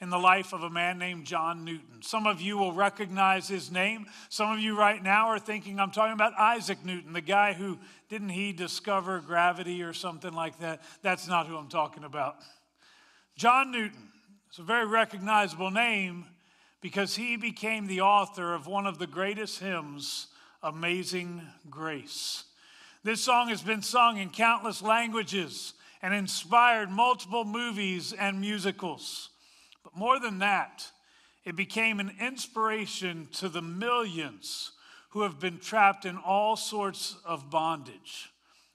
in 0.00 0.10
the 0.10 0.18
life 0.18 0.52
of 0.52 0.62
a 0.62 0.68
man 0.68 0.98
named 0.98 1.24
John 1.24 1.64
Newton. 1.64 2.02
Some 2.02 2.26
of 2.26 2.40
you 2.40 2.58
will 2.58 2.72
recognize 2.72 3.48
his 3.48 3.70
name. 3.70 4.06
Some 4.28 4.52
of 4.52 4.58
you 4.58 4.76
right 4.76 5.02
now 5.02 5.28
are 5.28 5.38
thinking 5.38 5.80
I'm 5.80 5.90
talking 5.90 6.12
about 6.12 6.34
Isaac 6.38 6.84
Newton, 6.84 7.12
the 7.12 7.20
guy 7.20 7.54
who 7.54 7.78
didn't 8.08 8.28
he 8.28 8.52
discover 8.52 9.20
gravity 9.20 9.82
or 9.82 9.92
something 9.92 10.32
like 10.32 10.58
that? 10.58 10.82
That's 11.02 11.26
not 11.26 11.46
who 11.46 11.56
I'm 11.56 11.68
talking 11.68 12.04
about. 12.04 12.36
John 13.36 13.70
Newton. 13.70 14.10
It's 14.48 14.58
a 14.58 14.62
very 14.62 14.86
recognizable 14.86 15.70
name 15.70 16.24
because 16.80 17.16
he 17.16 17.36
became 17.36 17.86
the 17.86 18.00
author 18.00 18.54
of 18.54 18.66
one 18.66 18.86
of 18.86 18.98
the 18.98 19.06
greatest 19.06 19.58
hymns, 19.58 20.28
Amazing 20.66 21.42
Grace. 21.70 22.42
This 23.04 23.22
song 23.22 23.50
has 23.50 23.62
been 23.62 23.82
sung 23.82 24.16
in 24.16 24.30
countless 24.30 24.82
languages 24.82 25.74
and 26.02 26.12
inspired 26.12 26.90
multiple 26.90 27.44
movies 27.44 28.12
and 28.12 28.40
musicals. 28.40 29.28
But 29.84 29.96
more 29.96 30.18
than 30.18 30.40
that, 30.40 30.90
it 31.44 31.54
became 31.54 32.00
an 32.00 32.16
inspiration 32.20 33.28
to 33.34 33.48
the 33.48 33.62
millions 33.62 34.72
who 35.10 35.22
have 35.22 35.38
been 35.38 35.60
trapped 35.60 36.04
in 36.04 36.16
all 36.16 36.56
sorts 36.56 37.14
of 37.24 37.48
bondage. 37.48 38.32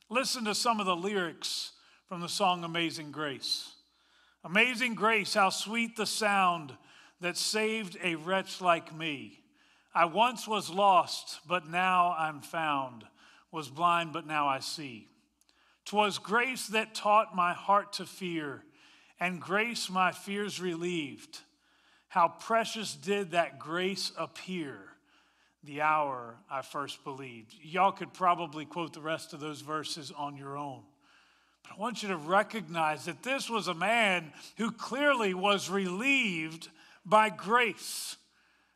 Listen 0.09 0.45
to 0.45 0.55
some 0.55 0.79
of 0.79 0.85
the 0.85 0.95
lyrics 0.95 1.73
from 2.07 2.21
the 2.21 2.29
song 2.29 2.63
Amazing 2.63 3.11
Grace. 3.11 3.75
Amazing 4.45 4.95
grace, 4.95 5.33
how 5.33 5.49
sweet 5.49 5.97
the 5.97 6.05
sound 6.05 6.71
that 7.19 7.35
saved 7.35 7.97
a 8.01 8.15
wretch 8.15 8.61
like 8.61 8.95
me. 8.95 9.40
I 9.93 10.05
once 10.05 10.47
was 10.47 10.69
lost, 10.69 11.39
but 11.47 11.67
now 11.67 12.15
I'm 12.17 12.41
found, 12.41 13.03
was 13.51 13.69
blind, 13.69 14.13
but 14.13 14.25
now 14.25 14.47
I 14.47 14.59
see. 14.59 15.07
'Twas 15.85 16.19
grace 16.19 16.67
that 16.67 16.95
taught 16.95 17.35
my 17.35 17.53
heart 17.53 17.93
to 17.93 18.05
fear 18.05 18.63
and 19.19 19.41
grace 19.41 19.89
my 19.89 20.11
fears 20.11 20.59
relieved. 20.59 21.39
How 22.07 22.27
precious 22.27 22.95
did 22.95 23.31
that 23.31 23.59
grace 23.59 24.11
appear 24.17 24.91
the 25.63 25.81
hour 25.81 26.37
I 26.49 26.61
first 26.61 27.03
believed. 27.03 27.53
Y'all 27.61 27.91
could 27.91 28.13
probably 28.13 28.65
quote 28.65 28.93
the 28.93 29.01
rest 29.01 29.33
of 29.33 29.39
those 29.39 29.61
verses 29.61 30.11
on 30.11 30.35
your 30.35 30.57
own. 30.57 30.83
But 31.63 31.73
I 31.73 31.79
want 31.79 32.01
you 32.01 32.09
to 32.09 32.17
recognize 32.17 33.05
that 33.05 33.21
this 33.21 33.49
was 33.49 33.67
a 33.67 33.73
man 33.73 34.33
who 34.57 34.71
clearly 34.71 35.33
was 35.33 35.69
relieved 35.69 36.69
by 37.05 37.29
grace. 37.29 38.17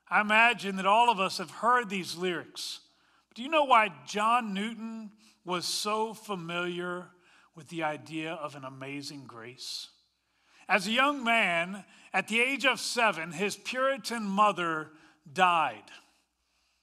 I 0.10 0.22
imagine 0.22 0.76
that 0.76 0.86
all 0.86 1.10
of 1.10 1.20
us 1.20 1.40
have 1.40 1.50
heard 1.50 1.90
these 1.90 2.16
lyrics. 2.16 2.82
Do 3.34 3.42
you 3.42 3.50
know 3.50 3.64
why 3.66 3.92
John 4.06 4.54
Newton 4.54 5.12
was 5.44 5.66
so 5.66 6.14
familiar 6.14 7.08
with 7.56 7.68
the 7.70 7.84
idea 7.84 8.34
of 8.34 8.56
an 8.56 8.64
amazing 8.64 9.26
grace? 9.26 9.90
As 10.68 10.88
a 10.88 10.92
young 10.92 11.24
man, 11.24 11.86
at 12.14 12.28
the 12.28 12.40
age 12.40 12.66
of 12.66 12.80
seven, 12.80 13.32
his 13.32 13.56
Puritan 13.56 14.24
mother 14.24 14.92
died. 15.32 15.84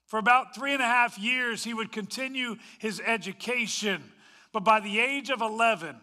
For 0.06 0.18
about 0.18 0.54
three 0.54 0.74
and 0.74 0.82
a 0.82 0.86
half 0.86 1.18
years, 1.18 1.64
he 1.64 1.74
would 1.74 1.90
continue 1.90 2.56
his 2.78 3.00
education, 3.00 4.12
but 4.52 4.62
by 4.62 4.80
the 4.80 5.00
age 5.00 5.30
of 5.30 5.40
11, 5.40 5.96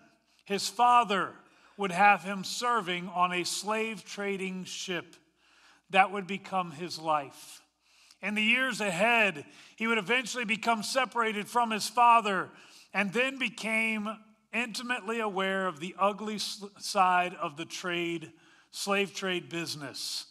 his 0.45 0.67
father 0.67 1.33
would 1.77 1.91
have 1.91 2.23
him 2.23 2.43
serving 2.43 3.07
on 3.09 3.31
a 3.31 3.43
slave 3.43 4.03
trading 4.03 4.63
ship. 4.63 5.15
That 5.91 6.11
would 6.11 6.27
become 6.27 6.71
his 6.71 6.99
life. 6.99 7.61
In 8.21 8.35
the 8.35 8.43
years 8.43 8.81
ahead, 8.81 9.45
he 9.75 9.87
would 9.87 9.97
eventually 9.97 10.45
become 10.45 10.83
separated 10.83 11.47
from 11.47 11.71
his 11.71 11.87
father 11.87 12.49
and 12.93 13.13
then 13.13 13.39
became 13.39 14.09
intimately 14.53 15.19
aware 15.19 15.67
of 15.67 15.79
the 15.79 15.95
ugly 15.97 16.37
side 16.37 17.33
of 17.35 17.55
the 17.55 17.65
trade, 17.65 18.31
slave 18.71 19.13
trade 19.13 19.47
business, 19.49 20.25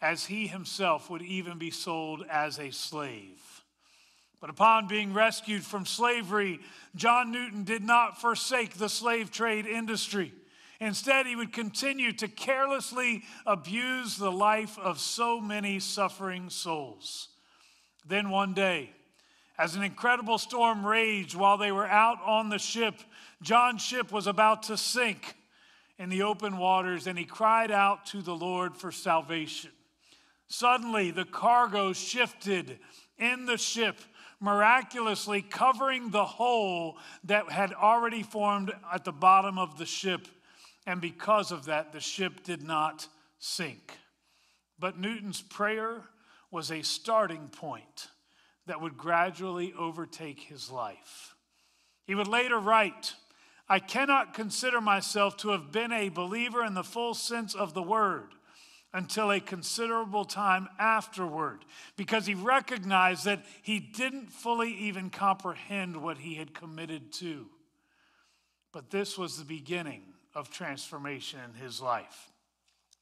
as 0.00 0.26
he 0.26 0.46
himself 0.46 1.08
would 1.08 1.22
even 1.22 1.58
be 1.58 1.70
sold 1.70 2.24
as 2.28 2.58
a 2.58 2.70
slave. 2.70 3.62
But 4.40 4.50
upon 4.50 4.88
being 4.88 5.12
rescued 5.14 5.64
from 5.64 5.86
slavery, 5.86 6.58
John 6.96 7.30
Newton 7.30 7.62
did 7.62 7.84
not 7.84 8.20
forsake 8.20 8.74
the 8.74 8.88
slave 8.88 9.30
trade 9.30 9.66
industry. 9.66 10.32
Instead, 10.82 11.26
he 11.26 11.36
would 11.36 11.52
continue 11.52 12.12
to 12.12 12.26
carelessly 12.26 13.22
abuse 13.46 14.16
the 14.16 14.32
life 14.32 14.76
of 14.80 14.98
so 14.98 15.40
many 15.40 15.78
suffering 15.78 16.50
souls. 16.50 17.28
Then 18.04 18.30
one 18.30 18.52
day, 18.52 18.90
as 19.56 19.76
an 19.76 19.84
incredible 19.84 20.38
storm 20.38 20.84
raged 20.84 21.36
while 21.36 21.56
they 21.56 21.70
were 21.70 21.86
out 21.86 22.18
on 22.26 22.48
the 22.48 22.58
ship, 22.58 22.96
John's 23.42 23.80
ship 23.80 24.10
was 24.10 24.26
about 24.26 24.64
to 24.64 24.76
sink 24.76 25.36
in 26.00 26.08
the 26.08 26.24
open 26.24 26.58
waters, 26.58 27.06
and 27.06 27.16
he 27.16 27.26
cried 27.26 27.70
out 27.70 28.04
to 28.06 28.20
the 28.20 28.34
Lord 28.34 28.76
for 28.76 28.90
salvation. 28.90 29.70
Suddenly, 30.48 31.12
the 31.12 31.24
cargo 31.24 31.92
shifted 31.92 32.80
in 33.18 33.46
the 33.46 33.56
ship, 33.56 34.00
miraculously 34.40 35.42
covering 35.42 36.10
the 36.10 36.24
hole 36.24 36.98
that 37.22 37.52
had 37.52 37.72
already 37.72 38.24
formed 38.24 38.72
at 38.92 39.04
the 39.04 39.12
bottom 39.12 39.58
of 39.58 39.78
the 39.78 39.86
ship. 39.86 40.26
And 40.86 41.00
because 41.00 41.52
of 41.52 41.66
that, 41.66 41.92
the 41.92 42.00
ship 42.00 42.42
did 42.42 42.62
not 42.62 43.06
sink. 43.38 43.98
But 44.78 44.98
Newton's 44.98 45.42
prayer 45.42 46.02
was 46.50 46.70
a 46.70 46.82
starting 46.82 47.48
point 47.48 48.08
that 48.66 48.80
would 48.80 48.96
gradually 48.96 49.72
overtake 49.78 50.40
his 50.40 50.70
life. 50.70 51.34
He 52.04 52.14
would 52.14 52.28
later 52.28 52.58
write, 52.58 53.14
I 53.68 53.78
cannot 53.78 54.34
consider 54.34 54.80
myself 54.80 55.36
to 55.38 55.50
have 55.50 55.72
been 55.72 55.92
a 55.92 56.08
believer 56.08 56.64
in 56.64 56.74
the 56.74 56.82
full 56.82 57.14
sense 57.14 57.54
of 57.54 57.74
the 57.74 57.82
word 57.82 58.34
until 58.92 59.30
a 59.30 59.40
considerable 59.40 60.24
time 60.24 60.68
afterward, 60.78 61.64
because 61.96 62.26
he 62.26 62.34
recognized 62.34 63.24
that 63.24 63.44
he 63.62 63.80
didn't 63.80 64.30
fully 64.30 64.74
even 64.74 65.08
comprehend 65.08 65.96
what 65.96 66.18
he 66.18 66.34
had 66.34 66.52
committed 66.52 67.12
to. 67.14 67.46
But 68.72 68.90
this 68.90 69.16
was 69.16 69.38
the 69.38 69.44
beginning 69.44 70.02
of 70.34 70.50
transformation 70.50 71.40
in 71.44 71.60
his 71.60 71.80
life. 71.80 72.30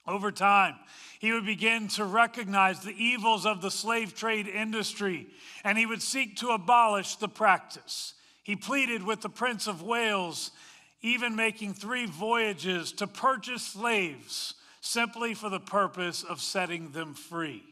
Over 0.07 0.33
time, 0.33 0.77
he 1.19 1.33
would 1.33 1.45
begin 1.45 1.89
to 1.89 2.05
recognize 2.05 2.81
the 2.81 2.95
evils 2.97 3.45
of 3.47 3.61
the 3.61 3.71
slave 3.71 4.15
trade 4.15 4.49
industry 4.49 5.29
and 5.63 5.77
he 5.77 5.87
would 5.87 6.03
seek 6.03 6.37
to 6.37 6.49
abolish 6.49 7.17
the 7.17 7.29
practice. 7.29 8.15
He 8.43 8.57
pleaded 8.57 9.03
with 9.03 9.21
the 9.21 9.29
Prince 9.29 9.67
of 9.67 9.83
Wales, 9.83 10.51
even 11.03 11.37
making 11.37 11.75
three 11.75 12.07
voyages 12.07 12.93
to 12.93 13.07
purchase 13.07 13.63
slaves 13.63 14.55
simply 14.81 15.35
for 15.35 15.51
the 15.51 15.61
purpose 15.61 16.23
of 16.23 16.41
setting 16.41 16.91
them 16.93 17.15
free. 17.15 17.63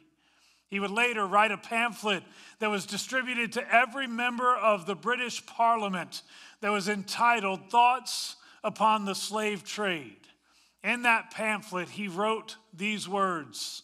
He 0.69 0.81
would 0.81 0.91
later 0.91 1.27
write 1.27 1.51
a 1.51 1.57
pamphlet 1.57 2.23
that 2.59 2.69
was 2.69 2.85
distributed 2.85 3.53
to 3.55 3.75
every 3.75 4.07
member 4.07 4.55
of 4.55 4.85
the 4.85 4.95
British 4.95 5.45
Parliament 5.47 6.23
that 6.61 6.71
was 6.71 6.89
entitled 6.89 7.71
Thoughts 7.71 8.37
upon 8.69 9.07
the 9.07 9.15
slave 9.15 9.65
trade. 9.65 10.29
In 10.85 11.03
that 11.03 11.31
pamphlet, 11.31 11.89
he 11.89 12.07
wrote 12.07 12.57
these 12.73 13.09
words 13.09 13.83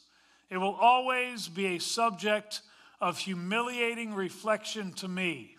It 0.50 0.58
will 0.58 0.74
always 0.74 1.48
be 1.48 1.66
a 1.66 1.80
subject 1.80 2.60
of 3.00 3.18
humiliating 3.18 4.14
reflection 4.14 4.92
to 4.92 5.08
me 5.08 5.56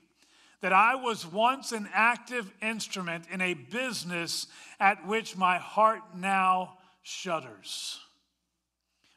that 0.62 0.72
I 0.74 0.96
was 0.96 1.26
once 1.26 1.72
an 1.72 1.90
active 1.94 2.52
instrument 2.62 3.26
in 3.32 3.42
a 3.42 3.56
business 3.56 4.48
at 4.80 5.06
which 5.06 5.36
my 5.36 5.58
heart 5.58 6.02
now 6.16 6.78
shudders. 7.04 8.00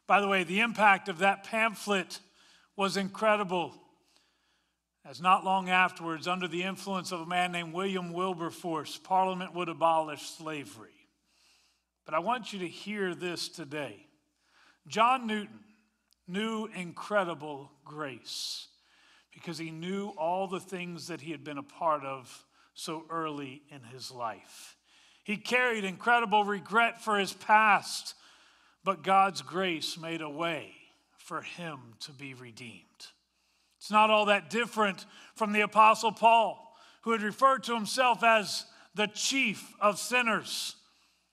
By 0.06 0.20
the 0.20 0.28
way, 0.28 0.42
the 0.42 0.60
impact 0.60 1.08
of 1.08 1.18
that 1.18 1.44
pamphlet 1.44 2.18
was 2.76 2.96
incredible. 2.96 3.74
As 5.08 5.22
not 5.22 5.42
long 5.42 5.70
afterwards, 5.70 6.28
under 6.28 6.46
the 6.46 6.64
influence 6.64 7.12
of 7.12 7.22
a 7.22 7.26
man 7.26 7.50
named 7.50 7.72
William 7.72 8.12
Wilberforce, 8.12 8.98
Parliament 8.98 9.54
would 9.54 9.70
abolish 9.70 10.20
slavery. 10.20 10.90
But 12.04 12.12
I 12.12 12.18
want 12.18 12.52
you 12.52 12.58
to 12.58 12.68
hear 12.68 13.14
this 13.14 13.48
today. 13.48 14.04
John 14.86 15.26
Newton 15.26 15.60
knew 16.26 16.68
incredible 16.74 17.70
grace 17.86 18.66
because 19.32 19.56
he 19.56 19.70
knew 19.70 20.08
all 20.18 20.46
the 20.46 20.60
things 20.60 21.06
that 21.06 21.22
he 21.22 21.30
had 21.30 21.42
been 21.42 21.56
a 21.56 21.62
part 21.62 22.04
of 22.04 22.44
so 22.74 23.06
early 23.08 23.62
in 23.70 23.82
his 23.84 24.10
life. 24.10 24.76
He 25.24 25.38
carried 25.38 25.84
incredible 25.84 26.44
regret 26.44 27.00
for 27.02 27.18
his 27.18 27.32
past, 27.32 28.14
but 28.84 29.02
God's 29.02 29.40
grace 29.40 29.96
made 29.96 30.20
a 30.20 30.28
way 30.28 30.74
for 31.16 31.40
him 31.40 31.78
to 32.00 32.12
be 32.12 32.34
redeemed. 32.34 33.06
It's 33.78 33.90
not 33.90 34.10
all 34.10 34.26
that 34.26 34.50
different 34.50 35.06
from 35.34 35.52
the 35.52 35.60
Apostle 35.62 36.12
Paul, 36.12 36.76
who 37.02 37.12
had 37.12 37.22
referred 37.22 37.64
to 37.64 37.74
himself 37.74 38.22
as 38.22 38.66
the 38.94 39.06
chief 39.06 39.74
of 39.80 39.98
sinners. 39.98 40.76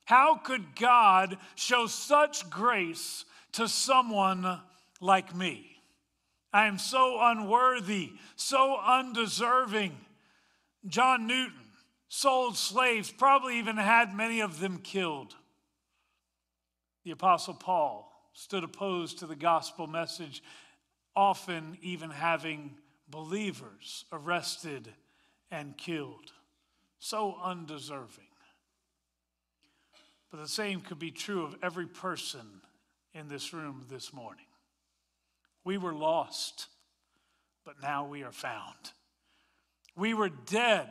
How 0.04 0.36
could 0.36 0.76
God 0.76 1.36
show 1.56 1.86
such 1.86 2.48
grace 2.48 3.24
to 3.52 3.68
someone 3.68 4.60
like 5.00 5.34
me? 5.34 5.82
I 6.52 6.66
am 6.66 6.78
so 6.78 7.18
unworthy, 7.20 8.12
so 8.36 8.78
undeserving. 8.78 9.96
John 10.86 11.26
Newton 11.26 11.52
sold 12.08 12.56
slaves, 12.56 13.10
probably 13.10 13.58
even 13.58 13.76
had 13.76 14.14
many 14.14 14.40
of 14.40 14.60
them 14.60 14.78
killed. 14.78 15.34
The 17.04 17.10
Apostle 17.10 17.54
Paul 17.54 18.10
stood 18.32 18.62
opposed 18.62 19.18
to 19.18 19.26
the 19.26 19.36
gospel 19.36 19.86
message 19.86 20.42
often 21.16 21.78
even 21.82 22.10
having 22.10 22.76
believers 23.08 24.04
arrested 24.12 24.92
and 25.50 25.76
killed. 25.76 26.32
So 26.98 27.36
undeserving. 27.42 28.24
But 30.30 30.40
the 30.40 30.48
same 30.48 30.80
could 30.80 30.98
be 30.98 31.10
true 31.10 31.44
of 31.44 31.56
every 31.62 31.86
person 31.86 32.60
in 33.14 33.28
this 33.28 33.52
room 33.52 33.86
this 33.88 34.12
morning. 34.12 34.44
We 35.64 35.78
were 35.78 35.94
lost, 35.94 36.66
but 37.64 37.80
now 37.82 38.06
we 38.06 38.22
are 38.22 38.32
found. 38.32 38.92
We 39.96 40.14
were 40.14 40.28
dead, 40.28 40.90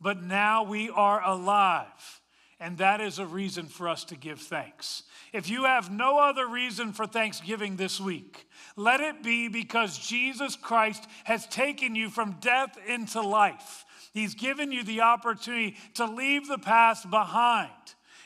but 0.00 0.22
now 0.22 0.62
we 0.62 0.90
are 0.90 1.22
alive. 1.22 2.20
And 2.60 2.78
that 2.78 3.00
is 3.00 3.20
a 3.20 3.26
reason 3.26 3.66
for 3.66 3.88
us 3.88 4.04
to 4.04 4.16
give 4.16 4.40
thanks. 4.40 5.04
If 5.32 5.48
you 5.48 5.64
have 5.64 5.92
no 5.92 6.18
other 6.18 6.46
reason 6.46 6.92
for 6.92 7.06
thanksgiving 7.06 7.76
this 7.76 8.00
week, 8.00 8.48
let 8.74 9.00
it 9.00 9.22
be 9.22 9.48
because 9.48 9.96
Jesus 9.96 10.56
Christ 10.56 11.06
has 11.24 11.46
taken 11.46 11.94
you 11.94 12.10
from 12.10 12.38
death 12.40 12.76
into 12.88 13.20
life. 13.20 13.84
He's 14.12 14.34
given 14.34 14.72
you 14.72 14.82
the 14.82 15.02
opportunity 15.02 15.76
to 15.94 16.06
leave 16.06 16.48
the 16.48 16.58
past 16.58 17.08
behind 17.08 17.70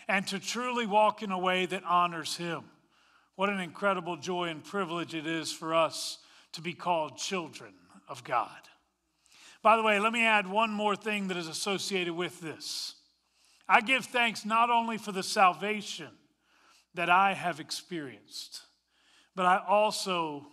and 0.09 0.27
to 0.29 0.39
truly 0.39 0.87
walk 0.87 1.23
in 1.23 1.31
a 1.31 1.39
way 1.39 1.67
that 1.67 1.85
honors 1.85 2.37
Him. 2.37 2.63
What 3.37 3.51
an 3.51 3.61
incredible 3.61 4.17
joy 4.17 4.49
and 4.49 4.65
privilege 4.65 5.15
it 5.15 5.27
is 5.27 5.53
for 5.53 5.75
us 5.75 6.19
to 6.53 6.63
be 6.63 6.73
called 6.73 7.19
children 7.19 7.75
of 8.09 8.25
God. 8.25 8.51
By 9.63 9.77
the 9.77 9.83
way, 9.83 10.01
let 10.01 10.13
me 10.13 10.25
add 10.25 10.47
one 10.47 10.71
more 10.71 10.97
thing 10.97 11.29
that 11.29 11.37
is 11.37 11.49
associated 11.49 12.15
with 12.15 12.41
this. 12.41 12.95
I 13.69 13.81
give 13.81 14.07
thanks 14.07 14.45
not 14.45 14.71
only 14.71 14.99
for 14.99 15.13
the 15.13 15.23
salvation 15.23 16.11
that 16.95 17.09
I 17.09 17.35
have 17.35 17.61
experienced, 17.61 18.63
but 19.35 19.47
I 19.47 19.63
also 19.67 20.47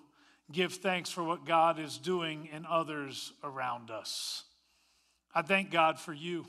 give 0.52 0.74
thanks 0.74 1.10
for 1.10 1.24
what 1.24 1.46
God 1.46 1.80
is 1.80 1.98
doing 1.98 2.50
in 2.52 2.66
others 2.66 3.34
around 3.44 3.92
us. 3.92 4.44
I 5.34 5.42
thank 5.42 5.70
God 5.70 6.00
for 6.00 6.14
you 6.14 6.46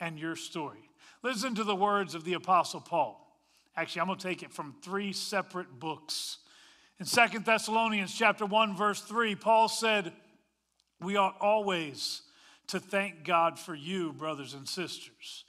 and 0.00 0.18
your 0.18 0.36
story. 0.36 0.90
Listen 1.22 1.54
to 1.54 1.64
the 1.64 1.74
words 1.74 2.14
of 2.14 2.24
the 2.24 2.34
Apostle 2.34 2.80
Paul. 2.80 3.20
Actually, 3.76 4.02
I'm 4.02 4.06
going 4.06 4.18
to 4.18 4.28
take 4.28 4.42
it 4.42 4.52
from 4.52 4.74
three 4.82 5.12
separate 5.12 5.80
books. 5.80 6.38
In 7.00 7.06
Second 7.06 7.44
Thessalonians 7.44 8.14
chapter 8.14 8.46
1 8.46 8.76
verse 8.76 9.00
3, 9.00 9.34
Paul 9.34 9.68
said, 9.68 10.12
"We 11.00 11.16
ought 11.16 11.36
always 11.40 12.22
to 12.68 12.78
thank 12.78 13.24
God 13.24 13.58
for 13.58 13.74
you, 13.74 14.12
brothers 14.12 14.54
and 14.54 14.68
sisters." 14.68 15.44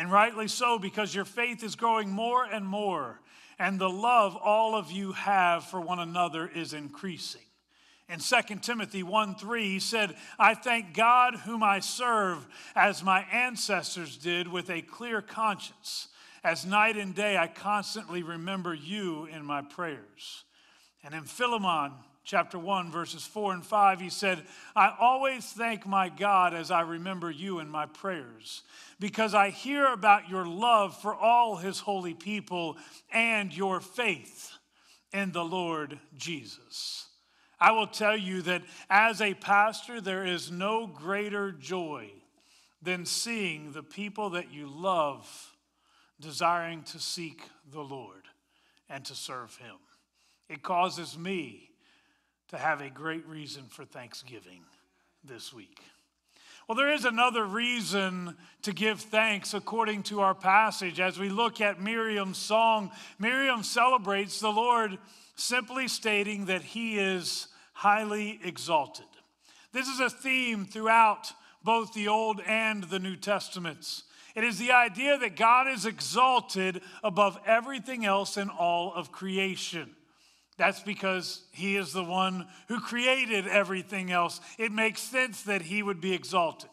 And 0.00 0.10
rightly 0.10 0.48
so, 0.48 0.78
because 0.78 1.14
your 1.14 1.26
faith 1.26 1.62
is 1.62 1.76
growing 1.76 2.08
more 2.08 2.42
and 2.42 2.66
more, 2.66 3.20
and 3.58 3.78
the 3.78 3.90
love 3.90 4.34
all 4.34 4.74
of 4.74 4.90
you 4.90 5.12
have 5.12 5.64
for 5.64 5.78
one 5.78 5.98
another 5.98 6.48
is 6.48 6.72
increasing. 6.72 7.42
In 8.08 8.18
2 8.18 8.56
Timothy 8.62 9.02
1 9.02 9.34
3, 9.34 9.62
he 9.62 9.78
said, 9.78 10.16
I 10.38 10.54
thank 10.54 10.94
God 10.94 11.34
whom 11.34 11.62
I 11.62 11.80
serve 11.80 12.46
as 12.74 13.04
my 13.04 13.26
ancestors 13.30 14.16
did 14.16 14.48
with 14.48 14.70
a 14.70 14.80
clear 14.80 15.20
conscience. 15.20 16.08
As 16.42 16.64
night 16.64 16.96
and 16.96 17.14
day, 17.14 17.36
I 17.36 17.48
constantly 17.48 18.22
remember 18.22 18.72
you 18.72 19.26
in 19.26 19.44
my 19.44 19.60
prayers. 19.60 20.44
And 21.04 21.12
in 21.12 21.24
Philemon 21.24 21.92
chapter 22.30 22.60
1, 22.60 22.92
verses 22.92 23.26
4 23.26 23.54
and 23.54 23.66
5, 23.66 23.98
he 23.98 24.08
said, 24.08 24.44
I 24.76 24.94
always 25.00 25.44
thank 25.46 25.84
my 25.84 26.08
God 26.08 26.54
as 26.54 26.70
I 26.70 26.82
remember 26.82 27.28
you 27.28 27.58
in 27.58 27.68
my 27.68 27.86
prayers 27.86 28.62
because 29.00 29.34
I 29.34 29.50
hear 29.50 29.92
about 29.92 30.28
your 30.28 30.46
love 30.46 30.96
for 30.96 31.12
all 31.12 31.56
his 31.56 31.80
holy 31.80 32.14
people 32.14 32.76
and 33.12 33.52
your 33.52 33.80
faith 33.80 34.52
in 35.12 35.32
the 35.32 35.44
Lord 35.44 35.98
Jesus. 36.16 37.08
I 37.58 37.72
will 37.72 37.88
tell 37.88 38.16
you 38.16 38.42
that 38.42 38.62
as 38.88 39.20
a 39.20 39.34
pastor, 39.34 40.00
there 40.00 40.24
is 40.24 40.52
no 40.52 40.86
greater 40.86 41.50
joy 41.50 42.12
than 42.80 43.06
seeing 43.06 43.72
the 43.72 43.82
people 43.82 44.30
that 44.30 44.52
you 44.52 44.68
love 44.68 45.50
desiring 46.20 46.84
to 46.84 47.00
seek 47.00 47.42
the 47.72 47.82
Lord 47.82 48.22
and 48.88 49.04
to 49.06 49.16
serve 49.16 49.56
him. 49.56 49.74
It 50.48 50.62
causes 50.62 51.18
me 51.18 51.69
to 52.50 52.58
have 52.58 52.80
a 52.80 52.90
great 52.90 53.26
reason 53.28 53.64
for 53.68 53.84
thanksgiving 53.84 54.62
this 55.22 55.52
week. 55.52 55.78
Well, 56.68 56.76
there 56.76 56.92
is 56.92 57.04
another 57.04 57.44
reason 57.44 58.36
to 58.62 58.72
give 58.72 59.00
thanks 59.00 59.54
according 59.54 60.04
to 60.04 60.20
our 60.20 60.34
passage. 60.34 61.00
As 61.00 61.18
we 61.18 61.28
look 61.28 61.60
at 61.60 61.80
Miriam's 61.80 62.38
song, 62.38 62.90
Miriam 63.18 63.62
celebrates 63.62 64.40
the 64.40 64.50
Lord 64.50 64.98
simply 65.36 65.86
stating 65.86 66.46
that 66.46 66.62
he 66.62 66.98
is 66.98 67.48
highly 67.72 68.40
exalted. 68.44 69.06
This 69.72 69.86
is 69.86 70.00
a 70.00 70.10
theme 70.10 70.64
throughout 70.64 71.32
both 71.62 71.92
the 71.92 72.08
Old 72.08 72.40
and 72.40 72.82
the 72.84 72.98
New 72.98 73.16
Testaments. 73.16 74.04
It 74.34 74.42
is 74.42 74.58
the 74.58 74.72
idea 74.72 75.18
that 75.18 75.36
God 75.36 75.68
is 75.68 75.86
exalted 75.86 76.82
above 77.04 77.38
everything 77.46 78.04
else 78.04 78.36
in 78.36 78.48
all 78.48 78.92
of 78.94 79.12
creation. 79.12 79.90
That's 80.60 80.82
because 80.82 81.40
he 81.52 81.76
is 81.76 81.94
the 81.94 82.04
one 82.04 82.46
who 82.68 82.80
created 82.80 83.46
everything 83.46 84.12
else. 84.12 84.42
It 84.58 84.72
makes 84.72 85.00
sense 85.00 85.44
that 85.44 85.62
he 85.62 85.82
would 85.82 86.02
be 86.02 86.12
exalted. 86.12 86.68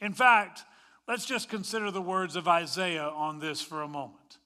In 0.00 0.14
fact, 0.14 0.64
let's 1.06 1.26
just 1.26 1.50
consider 1.50 1.90
the 1.90 2.00
words 2.00 2.36
of 2.36 2.48
Isaiah 2.48 3.02
on 3.04 3.38
this 3.38 3.60
for 3.60 3.82
a 3.82 3.86
moment. 3.86 4.38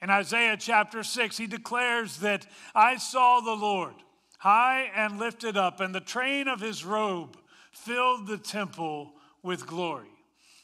In 0.00 0.08
Isaiah 0.08 0.56
chapter 0.56 1.02
6, 1.02 1.36
he 1.36 1.48
declares 1.48 2.18
that 2.18 2.46
I 2.76 2.98
saw 2.98 3.40
the 3.40 3.56
Lord 3.56 3.94
high 4.38 4.88
and 4.94 5.18
lifted 5.18 5.56
up, 5.56 5.80
and 5.80 5.92
the 5.92 5.98
train 5.98 6.46
of 6.46 6.60
his 6.60 6.84
robe 6.84 7.36
filled 7.72 8.28
the 8.28 8.38
temple 8.38 9.14
with 9.42 9.66
glory. 9.66 10.14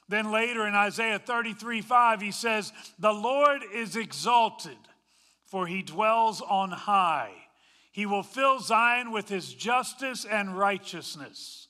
Then 0.09 0.31
later 0.31 0.65
in 0.69 0.77
Isaiah 0.77 1.19
33 1.19 1.81
5, 1.81 2.21
he 2.21 2.31
says, 2.31 2.73
The 3.01 3.13
Lord 3.13 3.63
is 3.75 3.97
exalted, 3.97 4.79
for 5.45 5.67
he 5.67 5.83
dwells 5.83 6.41
on 6.41 6.71
high. 6.71 7.33
He 7.95 8.07
will 8.07 8.25
fill 8.25 8.59
Zion 8.59 9.13
with 9.13 9.29
his 9.29 9.55
justice 9.55 10.25
and 10.25 10.59
righteousness. 10.59 11.69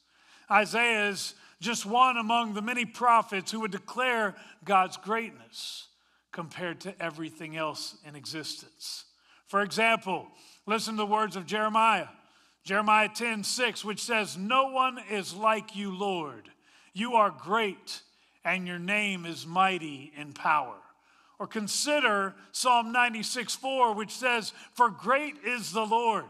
Isaiah 0.50 1.10
is 1.10 1.34
just 1.60 1.84
one 1.84 2.16
among 2.16 2.54
the 2.54 2.62
many 2.62 2.86
prophets 2.86 3.52
who 3.52 3.60
would 3.60 3.72
declare 3.72 4.34
God's 4.64 4.96
greatness 4.96 5.86
compared 6.32 6.80
to 6.80 6.94
everything 6.98 7.58
else 7.58 7.98
in 8.08 8.16
existence. 8.16 9.04
For 9.48 9.60
example, 9.60 10.26
listen 10.64 10.94
to 10.94 11.02
the 11.02 11.06
words 11.06 11.36
of 11.36 11.44
Jeremiah. 11.44 12.08
Jeremiah 12.64 13.10
10 13.14 13.44
6, 13.44 13.84
which 13.84 14.02
says, 14.02 14.38
No 14.38 14.68
one 14.68 14.98
is 15.10 15.34
like 15.34 15.76
you, 15.76 15.94
Lord. 15.94 16.48
You 16.94 17.16
are 17.16 17.30
great 17.30 18.00
and 18.46 18.66
your 18.66 18.78
name 18.78 19.26
is 19.26 19.46
mighty 19.46 20.10
in 20.16 20.32
power. 20.32 20.76
Or 21.38 21.46
consider 21.46 22.34
Psalm 22.52 22.92
96 22.92 23.54
4, 23.54 23.94
which 23.94 24.12
says, 24.12 24.52
For 24.74 24.90
great 24.90 25.36
is 25.44 25.72
the 25.72 25.84
Lord 25.84 26.26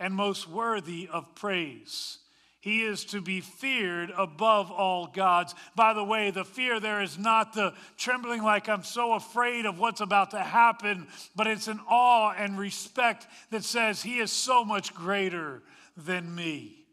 and 0.00 0.14
most 0.14 0.48
worthy 0.48 1.08
of 1.10 1.34
praise. 1.34 2.18
He 2.60 2.82
is 2.82 3.04
to 3.06 3.20
be 3.20 3.40
feared 3.40 4.10
above 4.16 4.72
all 4.72 5.06
gods. 5.06 5.54
By 5.76 5.94
the 5.94 6.02
way, 6.02 6.30
the 6.30 6.44
fear 6.44 6.80
there 6.80 7.00
is 7.00 7.16
not 7.16 7.52
the 7.52 7.72
trembling 7.96 8.42
like 8.42 8.68
I'm 8.68 8.82
so 8.82 9.12
afraid 9.12 9.64
of 9.64 9.78
what's 9.78 10.00
about 10.00 10.32
to 10.32 10.40
happen, 10.40 11.06
but 11.36 11.46
it's 11.46 11.68
an 11.68 11.80
awe 11.88 12.32
and 12.36 12.58
respect 12.58 13.28
that 13.50 13.64
says 13.64 14.02
He 14.02 14.18
is 14.18 14.32
so 14.32 14.64
much 14.64 14.92
greater 14.92 15.62
than 15.96 16.34
me. 16.34 16.84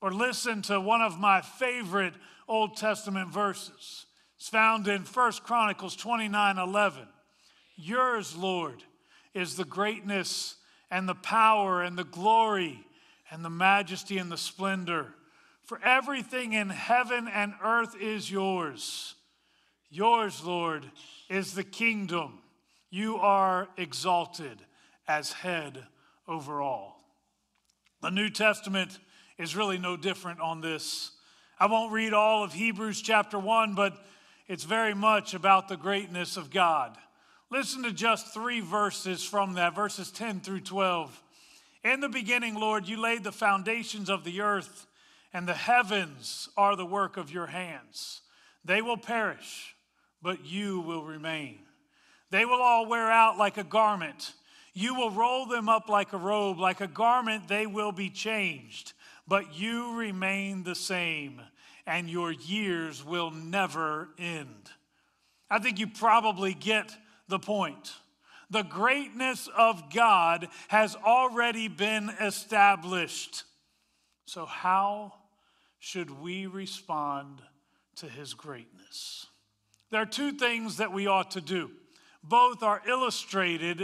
Or 0.00 0.12
listen 0.12 0.62
to 0.62 0.80
one 0.80 1.02
of 1.02 1.18
my 1.18 1.40
favorite 1.40 2.14
Old 2.46 2.76
Testament 2.76 3.30
verses. 3.30 4.06
It's 4.40 4.48
found 4.48 4.88
in 4.88 5.02
1 5.02 5.32
Chronicles 5.44 5.94
29 5.96 6.56
11. 6.56 7.06
Yours, 7.76 8.34
Lord, 8.34 8.82
is 9.34 9.54
the 9.54 9.66
greatness 9.66 10.56
and 10.90 11.06
the 11.06 11.14
power 11.14 11.82
and 11.82 11.98
the 11.98 12.04
glory 12.04 12.82
and 13.30 13.44
the 13.44 13.50
majesty 13.50 14.16
and 14.16 14.32
the 14.32 14.38
splendor. 14.38 15.08
For 15.64 15.78
everything 15.84 16.54
in 16.54 16.70
heaven 16.70 17.28
and 17.28 17.52
earth 17.62 17.94
is 18.00 18.30
yours. 18.30 19.14
Yours, 19.90 20.42
Lord, 20.42 20.90
is 21.28 21.52
the 21.52 21.62
kingdom. 21.62 22.38
You 22.88 23.16
are 23.18 23.68
exalted 23.76 24.64
as 25.06 25.32
head 25.32 25.84
over 26.26 26.62
all. 26.62 27.04
The 28.00 28.08
New 28.08 28.30
Testament 28.30 29.00
is 29.36 29.54
really 29.54 29.76
no 29.76 29.98
different 29.98 30.40
on 30.40 30.62
this. 30.62 31.10
I 31.58 31.66
won't 31.66 31.92
read 31.92 32.14
all 32.14 32.42
of 32.42 32.54
Hebrews 32.54 33.02
chapter 33.02 33.38
1, 33.38 33.74
but 33.74 34.02
it's 34.50 34.64
very 34.64 34.94
much 34.94 35.32
about 35.32 35.68
the 35.68 35.76
greatness 35.76 36.36
of 36.36 36.50
God. 36.50 36.96
Listen 37.52 37.84
to 37.84 37.92
just 37.92 38.34
three 38.34 38.58
verses 38.58 39.22
from 39.22 39.54
that, 39.54 39.76
verses 39.76 40.10
10 40.10 40.40
through 40.40 40.62
12. 40.62 41.22
In 41.84 42.00
the 42.00 42.08
beginning, 42.08 42.56
Lord, 42.56 42.88
you 42.88 43.00
laid 43.00 43.22
the 43.22 43.30
foundations 43.30 44.10
of 44.10 44.24
the 44.24 44.40
earth, 44.40 44.88
and 45.32 45.46
the 45.46 45.54
heavens 45.54 46.48
are 46.56 46.74
the 46.74 46.84
work 46.84 47.16
of 47.16 47.30
your 47.30 47.46
hands. 47.46 48.22
They 48.64 48.82
will 48.82 48.96
perish, 48.96 49.76
but 50.20 50.44
you 50.44 50.80
will 50.80 51.04
remain. 51.04 51.60
They 52.30 52.44
will 52.44 52.60
all 52.60 52.88
wear 52.88 53.08
out 53.08 53.38
like 53.38 53.56
a 53.56 53.62
garment. 53.62 54.32
You 54.74 54.96
will 54.96 55.12
roll 55.12 55.46
them 55.46 55.68
up 55.68 55.88
like 55.88 56.12
a 56.12 56.18
robe, 56.18 56.58
like 56.58 56.80
a 56.80 56.88
garment, 56.88 57.46
they 57.46 57.68
will 57.68 57.92
be 57.92 58.10
changed. 58.10 58.94
But 59.28 59.54
you 59.54 59.96
remain 59.96 60.64
the 60.64 60.74
same, 60.74 61.40
and 61.90 62.08
your 62.08 62.30
years 62.30 63.04
will 63.04 63.32
never 63.32 64.08
end. 64.16 64.70
I 65.50 65.58
think 65.58 65.80
you 65.80 65.88
probably 65.88 66.54
get 66.54 66.96
the 67.28 67.40
point 67.40 67.92
the 68.50 68.62
greatness 68.62 69.48
of 69.56 69.92
God 69.94 70.48
has 70.68 70.96
already 70.96 71.68
been 71.68 72.10
established. 72.20 73.44
So, 74.26 74.44
how 74.44 75.14
should 75.78 76.10
we 76.10 76.46
respond 76.46 77.42
to 77.96 78.06
his 78.06 78.34
greatness? 78.34 79.26
There 79.90 80.02
are 80.02 80.06
two 80.06 80.32
things 80.32 80.78
that 80.78 80.92
we 80.92 81.06
ought 81.06 81.32
to 81.32 81.40
do. 81.40 81.70
Both 82.24 82.62
are 82.62 82.82
illustrated 82.88 83.80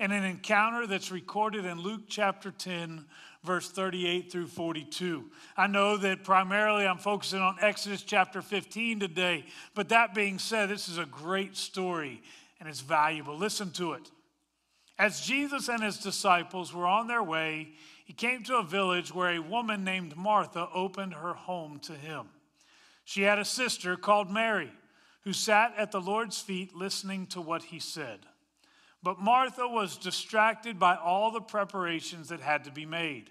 in 0.00 0.12
an 0.12 0.24
encounter 0.24 0.86
that's 0.86 1.10
recorded 1.10 1.64
in 1.64 1.80
Luke 1.80 2.02
chapter 2.08 2.50
10, 2.50 3.06
verse 3.48 3.70
38 3.70 4.30
through 4.30 4.46
42. 4.46 5.24
I 5.56 5.68
know 5.68 5.96
that 5.96 6.22
primarily 6.22 6.86
I'm 6.86 6.98
focusing 6.98 7.40
on 7.40 7.56
Exodus 7.62 8.02
chapter 8.02 8.42
15 8.42 9.00
today, 9.00 9.46
but 9.74 9.88
that 9.88 10.14
being 10.14 10.38
said, 10.38 10.68
this 10.68 10.86
is 10.86 10.98
a 10.98 11.06
great 11.06 11.56
story 11.56 12.20
and 12.60 12.68
it's 12.68 12.82
valuable. 12.82 13.38
Listen 13.38 13.70
to 13.70 13.94
it. 13.94 14.10
As 14.98 15.22
Jesus 15.22 15.70
and 15.70 15.82
his 15.82 15.96
disciples 15.96 16.74
were 16.74 16.86
on 16.86 17.06
their 17.06 17.22
way, 17.22 17.70
he 18.04 18.12
came 18.12 18.42
to 18.44 18.58
a 18.58 18.62
village 18.62 19.14
where 19.14 19.30
a 19.30 19.38
woman 19.38 19.82
named 19.82 20.14
Martha 20.14 20.68
opened 20.74 21.14
her 21.14 21.32
home 21.32 21.78
to 21.84 21.94
him. 21.94 22.26
She 23.06 23.22
had 23.22 23.38
a 23.38 23.46
sister 23.46 23.96
called 23.96 24.30
Mary 24.30 24.70
who 25.22 25.32
sat 25.32 25.72
at 25.78 25.90
the 25.90 26.02
Lord's 26.02 26.38
feet 26.38 26.76
listening 26.76 27.26
to 27.28 27.40
what 27.40 27.62
he 27.62 27.78
said. 27.78 28.18
But 29.02 29.20
Martha 29.20 29.66
was 29.66 29.96
distracted 29.96 30.78
by 30.78 30.96
all 30.96 31.30
the 31.30 31.40
preparations 31.40 32.28
that 32.28 32.40
had 32.40 32.64
to 32.64 32.70
be 32.70 32.84
made. 32.84 33.30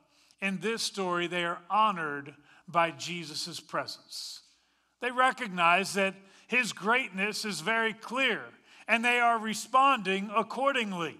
in 0.41 0.59
this 0.59 0.81
story, 0.81 1.27
they 1.27 1.43
are 1.43 1.61
honored 1.69 2.33
by 2.67 2.91
Jesus' 2.91 3.59
presence. 3.59 4.41
They 5.01 5.11
recognize 5.11 5.93
that 5.93 6.15
his 6.47 6.73
greatness 6.73 7.45
is 7.45 7.61
very 7.61 7.93
clear, 7.93 8.41
and 8.87 9.05
they 9.05 9.19
are 9.19 9.39
responding 9.39 10.31
accordingly. 10.35 11.17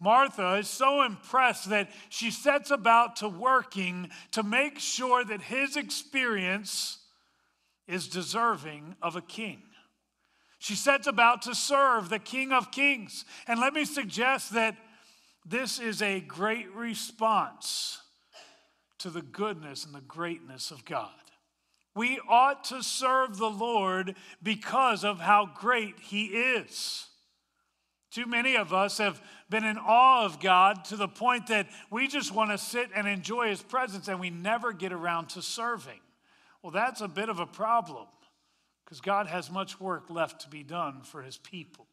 Martha 0.00 0.54
is 0.54 0.68
so 0.68 1.02
impressed 1.02 1.68
that 1.68 1.90
she 2.08 2.30
sets 2.30 2.70
about 2.70 3.16
to 3.16 3.28
working 3.28 4.10
to 4.32 4.42
make 4.42 4.78
sure 4.78 5.24
that 5.24 5.42
his 5.42 5.76
experience 5.76 6.98
is 7.86 8.08
deserving 8.08 8.96
of 9.02 9.16
a 9.16 9.20
king. 9.20 9.62
She 10.58 10.74
sets 10.74 11.06
about 11.06 11.42
to 11.42 11.54
serve 11.54 12.08
the 12.08 12.18
King 12.18 12.52
of 12.52 12.70
Kings. 12.70 13.24
And 13.46 13.58
let 13.60 13.72
me 13.72 13.86
suggest 13.86 14.52
that 14.52 14.76
this 15.46 15.78
is 15.78 16.02
a 16.02 16.20
great 16.20 16.70
response 16.74 18.00
to 19.00 19.10
the 19.10 19.22
goodness 19.22 19.84
and 19.84 19.94
the 19.94 20.00
greatness 20.00 20.70
of 20.70 20.84
God. 20.84 21.10
We 21.94 22.20
ought 22.28 22.64
to 22.64 22.82
serve 22.82 23.36
the 23.36 23.50
Lord 23.50 24.14
because 24.42 25.04
of 25.04 25.18
how 25.18 25.50
great 25.54 25.98
He 26.00 26.26
is. 26.26 27.06
Too 28.10 28.26
many 28.26 28.56
of 28.56 28.72
us 28.72 28.98
have 28.98 29.20
been 29.48 29.64
in 29.64 29.78
awe 29.78 30.24
of 30.24 30.40
God 30.40 30.84
to 30.86 30.96
the 30.96 31.08
point 31.08 31.48
that 31.48 31.68
we 31.90 32.08
just 32.08 32.34
want 32.34 32.50
to 32.50 32.58
sit 32.58 32.90
and 32.94 33.06
enjoy 33.08 33.48
His 33.48 33.62
presence 33.62 34.08
and 34.08 34.20
we 34.20 34.30
never 34.30 34.72
get 34.72 34.92
around 34.92 35.30
to 35.30 35.42
serving. 35.42 36.00
Well, 36.62 36.72
that's 36.72 37.00
a 37.00 37.08
bit 37.08 37.28
of 37.28 37.40
a 37.40 37.46
problem 37.46 38.06
because 38.84 39.00
God 39.00 39.26
has 39.26 39.50
much 39.50 39.80
work 39.80 40.10
left 40.10 40.42
to 40.42 40.48
be 40.48 40.62
done 40.62 41.02
for 41.02 41.22
His 41.22 41.38
people. 41.38 41.86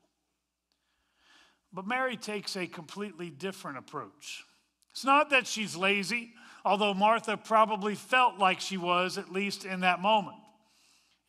But 1.71 1.87
Mary 1.87 2.17
takes 2.17 2.55
a 2.55 2.67
completely 2.67 3.29
different 3.29 3.77
approach. 3.77 4.43
It's 4.91 5.05
not 5.05 5.29
that 5.29 5.45
she's 5.45 5.75
lazy 5.75 6.33
although 6.67 6.93
Martha 6.93 7.37
probably 7.37 7.95
felt 7.95 8.37
like 8.37 8.59
she 8.59 8.77
was, 8.77 9.17
at 9.17 9.31
least 9.31 9.63
in 9.63 9.79
that 9.79 10.01
moment. 10.01 10.35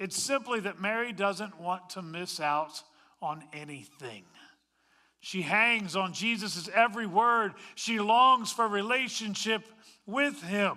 It's 0.00 0.20
simply 0.20 0.60
that 0.60 0.80
Mary 0.80 1.12
doesn't 1.12 1.60
want 1.60 1.90
to 1.90 2.02
miss 2.02 2.40
out 2.40 2.82
on 3.22 3.44
anything. 3.52 4.24
She 5.20 5.42
hangs 5.42 5.94
on 5.94 6.12
Jesus' 6.12 6.68
every 6.74 7.06
word. 7.06 7.54
She 7.76 8.00
longs 8.00 8.52
for 8.52 8.66
relationship 8.66 9.62
with 10.06 10.42
him. 10.42 10.76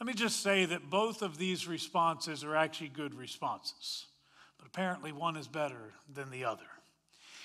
Let 0.00 0.06
me 0.06 0.14
just 0.14 0.42
say 0.42 0.64
that 0.66 0.88
both 0.88 1.22
of 1.22 1.38
these 1.38 1.66
responses 1.66 2.44
are 2.44 2.54
actually 2.54 2.88
good 2.88 3.14
responses, 3.14 4.06
but 4.58 4.66
apparently 4.66 5.10
one 5.10 5.36
is 5.36 5.48
better 5.48 5.92
than 6.12 6.30
the 6.30 6.44
other. 6.44 6.66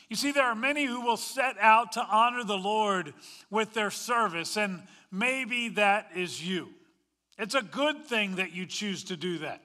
You 0.09 0.17
see, 0.17 0.33
there 0.33 0.43
are 0.43 0.55
many 0.55 0.85
who 0.85 0.99
will 0.99 1.15
set 1.15 1.57
out 1.57 1.93
to 1.93 2.01
honor 2.01 2.43
the 2.43 2.57
Lord 2.57 3.13
with 3.49 3.73
their 3.73 3.89
service, 3.89 4.57
and 4.57 4.81
maybe 5.11 5.69
that 5.69 6.09
is 6.15 6.45
you. 6.45 6.69
It's 7.37 7.55
a 7.55 7.61
good 7.61 8.05
thing 8.05 8.35
that 8.35 8.53
you 8.53 8.65
choose 8.65 9.05
to 9.05 9.17
do 9.17 9.39
that. 9.39 9.61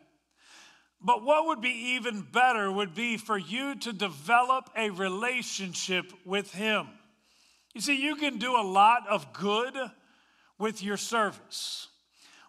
But 1.01 1.23
what 1.23 1.47
would 1.47 1.61
be 1.61 1.95
even 1.95 2.23
better 2.23 2.73
would 2.73 2.95
be 2.95 3.17
for 3.17 3.37
you 3.37 3.75
to 3.77 3.93
develop 3.93 4.71
a 4.77 4.91
relationship 4.91 6.13
with 6.25 6.53
Him. 6.53 6.89
You 7.75 7.81
see, 7.81 8.03
you 8.03 8.17
can 8.17 8.39
do 8.39 8.57
a 8.57 8.63
lot 8.63 9.07
of 9.09 9.33
good 9.33 9.75
with 10.59 10.83
your 10.83 10.97
service. 10.97 11.89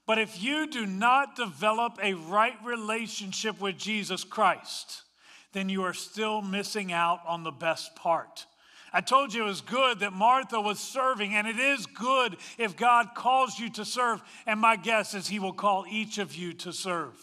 But 0.06 0.18
if 0.18 0.42
you 0.42 0.68
do 0.68 0.86
not 0.86 1.36
develop 1.36 2.00
a 2.02 2.14
right 2.14 2.56
relationship 2.64 3.60
with 3.60 3.78
Jesus 3.78 4.24
Christ, 4.24 5.04
then 5.52 5.68
you 5.68 5.84
are 5.84 5.94
still 5.94 6.42
missing 6.42 6.94
out 6.94 7.20
on 7.28 7.44
the 7.44 7.52
best 7.52 7.96
part. 7.96 8.46
I 8.93 9.02
told 9.02 9.34
you 9.34 9.43
it 9.43 9.47
was 9.47 9.62
good 9.62 10.00
that 10.00 10.13
Martha 10.13 10.60
was 10.60 10.80
serving, 10.80 11.34
and 11.34 11.47
it 11.47 11.60
is 11.60 11.86
good 11.86 12.38
if 12.58 12.78
God 12.78 13.10
calls 13.15 13.60
you 13.60 13.69
to 13.71 13.86
serve. 13.86 14.21
And 14.45 14.60
my 14.60 14.76
guess 14.76 15.13
is 15.13 15.28
He 15.28 15.39
will 15.39 15.54
call 15.54 15.86
each 15.89 16.17
of 16.17 16.36
you 16.36 16.54
to 16.54 16.71
serve. 16.71 17.15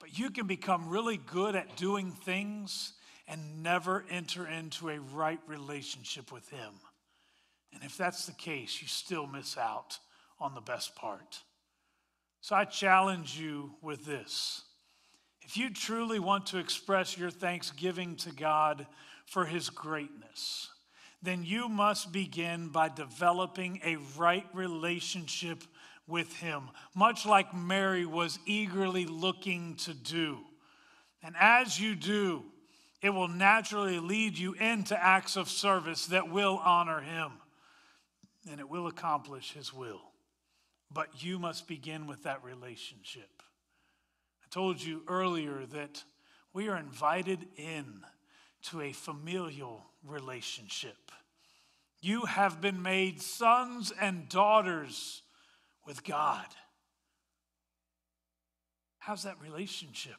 But 0.00 0.18
you 0.18 0.30
can 0.30 0.46
become 0.46 0.88
really 0.88 1.18
good 1.18 1.54
at 1.54 1.76
doing 1.76 2.12
things 2.12 2.94
and 3.28 3.62
never 3.62 4.04
enter 4.10 4.46
into 4.46 4.88
a 4.88 4.98
right 4.98 5.40
relationship 5.46 6.32
with 6.32 6.48
Him. 6.48 6.72
And 7.72 7.84
if 7.84 7.96
that's 7.96 8.26
the 8.26 8.32
case, 8.32 8.82
you 8.82 8.88
still 8.88 9.26
miss 9.26 9.56
out 9.56 9.98
on 10.40 10.54
the 10.54 10.60
best 10.60 10.96
part. 10.96 11.40
So 12.40 12.56
I 12.56 12.64
challenge 12.64 13.38
you 13.38 13.74
with 13.82 14.04
this. 14.04 14.62
If 15.42 15.56
you 15.56 15.70
truly 15.70 16.18
want 16.18 16.46
to 16.46 16.58
express 16.58 17.16
your 17.16 17.30
thanksgiving 17.30 18.16
to 18.16 18.32
God 18.32 18.86
for 19.30 19.46
His 19.46 19.70
greatness, 19.70 20.68
then 21.22 21.44
you 21.44 21.68
must 21.68 22.12
begin 22.12 22.68
by 22.68 22.88
developing 22.88 23.80
a 23.84 23.96
right 24.18 24.46
relationship 24.52 25.62
with 26.08 26.36
Him, 26.38 26.64
much 26.96 27.24
like 27.24 27.54
Mary 27.54 28.04
was 28.04 28.40
eagerly 28.44 29.06
looking 29.06 29.76
to 29.76 29.94
do. 29.94 30.38
And 31.22 31.36
as 31.38 31.80
you 31.80 31.94
do, 31.94 32.42
it 33.02 33.10
will 33.10 33.28
naturally 33.28 34.00
lead 34.00 34.36
you 34.36 34.54
into 34.54 35.00
acts 35.00 35.36
of 35.36 35.48
service 35.48 36.06
that 36.06 36.30
will 36.30 36.60
honor 36.64 37.00
Him 37.00 37.30
and 38.50 38.58
it 38.58 38.68
will 38.68 38.88
accomplish 38.88 39.52
His 39.52 39.72
will. 39.72 40.00
But 40.92 41.22
you 41.22 41.38
must 41.38 41.68
begin 41.68 42.08
with 42.08 42.24
that 42.24 42.42
relationship. 42.42 43.30
I 44.44 44.48
told 44.50 44.82
you 44.82 45.02
earlier 45.06 45.66
that 45.66 46.02
we 46.52 46.68
are 46.68 46.76
invited 46.76 47.46
in 47.56 48.00
to 48.62 48.80
a 48.80 48.92
familial 48.92 49.86
relationship. 50.04 51.10
You 52.00 52.22
have 52.22 52.60
been 52.60 52.82
made 52.82 53.20
sons 53.20 53.92
and 54.00 54.28
daughters 54.28 55.22
with 55.86 56.04
God. 56.04 56.46
How's 58.98 59.24
that 59.24 59.36
relationship? 59.42 60.18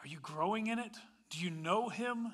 Are 0.00 0.06
you 0.06 0.18
growing 0.20 0.68
in 0.68 0.78
it? 0.78 0.92
Do 1.30 1.40
you 1.40 1.50
know 1.50 1.88
Him? 1.88 2.28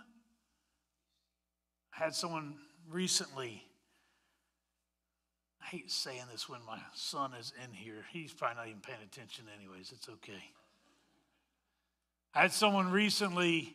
I 1.99 2.05
had 2.05 2.15
someone 2.15 2.57
recently. 2.91 3.63
I 5.63 5.67
hate 5.67 5.91
saying 5.91 6.25
this 6.31 6.49
when 6.49 6.61
my 6.67 6.79
son 6.93 7.33
is 7.39 7.53
in 7.65 7.73
here. 7.73 8.05
He's 8.13 8.33
probably 8.33 8.57
not 8.57 8.69
even 8.69 8.81
paying 8.81 8.99
attention, 9.03 9.45
anyways. 9.59 9.93
It's 9.93 10.09
okay. 10.09 10.43
I 12.35 12.43
had 12.43 12.53
someone 12.53 12.91
recently 12.91 13.75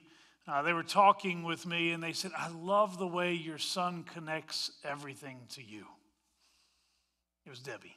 uh, 0.49 0.63
they 0.63 0.73
were 0.73 0.83
talking 0.83 1.43
with 1.43 1.65
me 1.67 1.91
and 1.91 2.01
they 2.01 2.13
said, 2.13 2.31
I 2.35 2.49
love 2.49 2.97
the 2.97 3.07
way 3.07 3.33
your 3.33 3.59
son 3.59 4.03
connects 4.03 4.71
everything 4.83 5.41
to 5.49 5.63
you. 5.63 5.85
It 7.45 7.49
was 7.49 7.59
Debbie. 7.59 7.95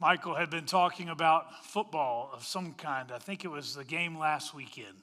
Michael 0.00 0.34
had 0.34 0.48
been 0.48 0.64
talking 0.64 1.08
about 1.08 1.66
football 1.66 2.30
of 2.32 2.44
some 2.44 2.72
kind. 2.74 3.12
I 3.12 3.18
think 3.18 3.44
it 3.44 3.48
was 3.48 3.74
the 3.74 3.84
game 3.84 4.16
last 4.16 4.54
weekend. 4.54 5.02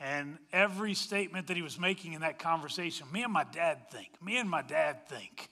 And 0.00 0.38
every 0.52 0.94
statement 0.94 1.46
that 1.46 1.56
he 1.56 1.62
was 1.62 1.78
making 1.78 2.14
in 2.14 2.22
that 2.22 2.38
conversation, 2.38 3.06
me 3.12 3.22
and 3.22 3.32
my 3.32 3.44
dad 3.44 3.90
think, 3.90 4.08
me 4.20 4.38
and 4.38 4.50
my 4.50 4.62
dad 4.62 5.06
think. 5.08 5.50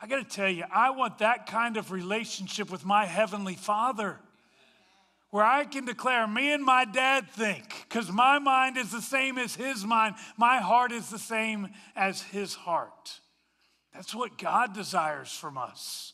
I 0.00 0.06
got 0.08 0.28
to 0.28 0.36
tell 0.36 0.48
you, 0.48 0.64
I 0.70 0.90
want 0.90 1.18
that 1.18 1.46
kind 1.46 1.76
of 1.76 1.90
relationship 1.90 2.70
with 2.70 2.84
my 2.84 3.06
Heavenly 3.06 3.54
Father 3.54 4.18
where 5.32 5.44
I 5.44 5.64
can 5.64 5.86
declare, 5.86 6.26
me 6.26 6.52
and 6.52 6.62
my 6.62 6.84
dad 6.84 7.26
think, 7.30 7.86
because 7.88 8.12
my 8.12 8.38
mind 8.38 8.76
is 8.76 8.92
the 8.92 9.00
same 9.00 9.38
as 9.38 9.54
his 9.54 9.82
mind, 9.82 10.14
my 10.36 10.58
heart 10.58 10.92
is 10.92 11.08
the 11.08 11.18
same 11.18 11.70
as 11.96 12.20
his 12.20 12.54
heart. 12.54 13.18
That's 13.94 14.14
what 14.14 14.36
God 14.36 14.74
desires 14.74 15.32
from 15.32 15.56
us. 15.56 16.12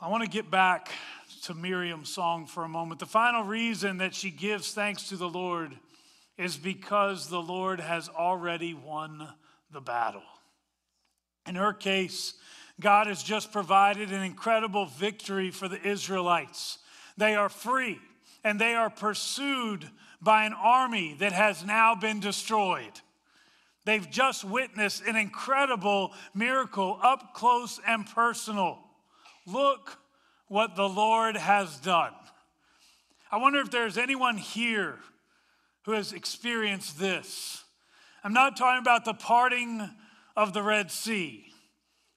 I 0.00 0.08
want 0.08 0.22
to 0.22 0.30
get 0.30 0.52
back 0.52 0.88
to 1.42 1.54
Miriam's 1.54 2.10
song 2.10 2.46
for 2.46 2.62
a 2.62 2.68
moment. 2.68 3.00
The 3.00 3.06
final 3.06 3.42
reason 3.42 3.98
that 3.98 4.14
she 4.14 4.30
gives 4.30 4.72
thanks 4.72 5.08
to 5.08 5.16
the 5.16 5.28
Lord 5.28 5.76
is 6.38 6.56
because 6.56 7.28
the 7.28 7.42
Lord 7.42 7.80
has 7.80 8.08
already 8.08 8.72
won 8.72 9.26
the 9.72 9.80
battle. 9.80 10.22
In 11.48 11.56
her 11.56 11.72
case, 11.72 12.34
God 12.80 13.08
has 13.08 13.24
just 13.24 13.50
provided 13.50 14.12
an 14.12 14.22
incredible 14.22 14.86
victory 14.86 15.50
for 15.50 15.66
the 15.66 15.84
Israelites. 15.84 16.78
They 17.16 17.34
are 17.34 17.48
free 17.48 18.00
and 18.42 18.60
they 18.60 18.74
are 18.74 18.90
pursued 18.90 19.88
by 20.20 20.44
an 20.44 20.52
army 20.52 21.16
that 21.20 21.32
has 21.32 21.64
now 21.64 21.94
been 21.94 22.20
destroyed. 22.20 23.00
They've 23.84 24.10
just 24.10 24.44
witnessed 24.44 25.02
an 25.04 25.16
incredible 25.16 26.12
miracle 26.34 26.98
up 27.02 27.34
close 27.34 27.78
and 27.86 28.06
personal. 28.06 28.78
Look 29.46 29.98
what 30.48 30.76
the 30.76 30.88
Lord 30.88 31.36
has 31.36 31.76
done. 31.78 32.12
I 33.30 33.36
wonder 33.36 33.60
if 33.60 33.70
there's 33.70 33.98
anyone 33.98 34.38
here 34.38 34.98
who 35.84 35.92
has 35.92 36.12
experienced 36.12 36.98
this. 36.98 37.64
I'm 38.22 38.32
not 38.32 38.56
talking 38.56 38.80
about 38.80 39.04
the 39.04 39.14
parting 39.14 39.90
of 40.34 40.54
the 40.54 40.62
Red 40.62 40.90
Sea. 40.90 41.44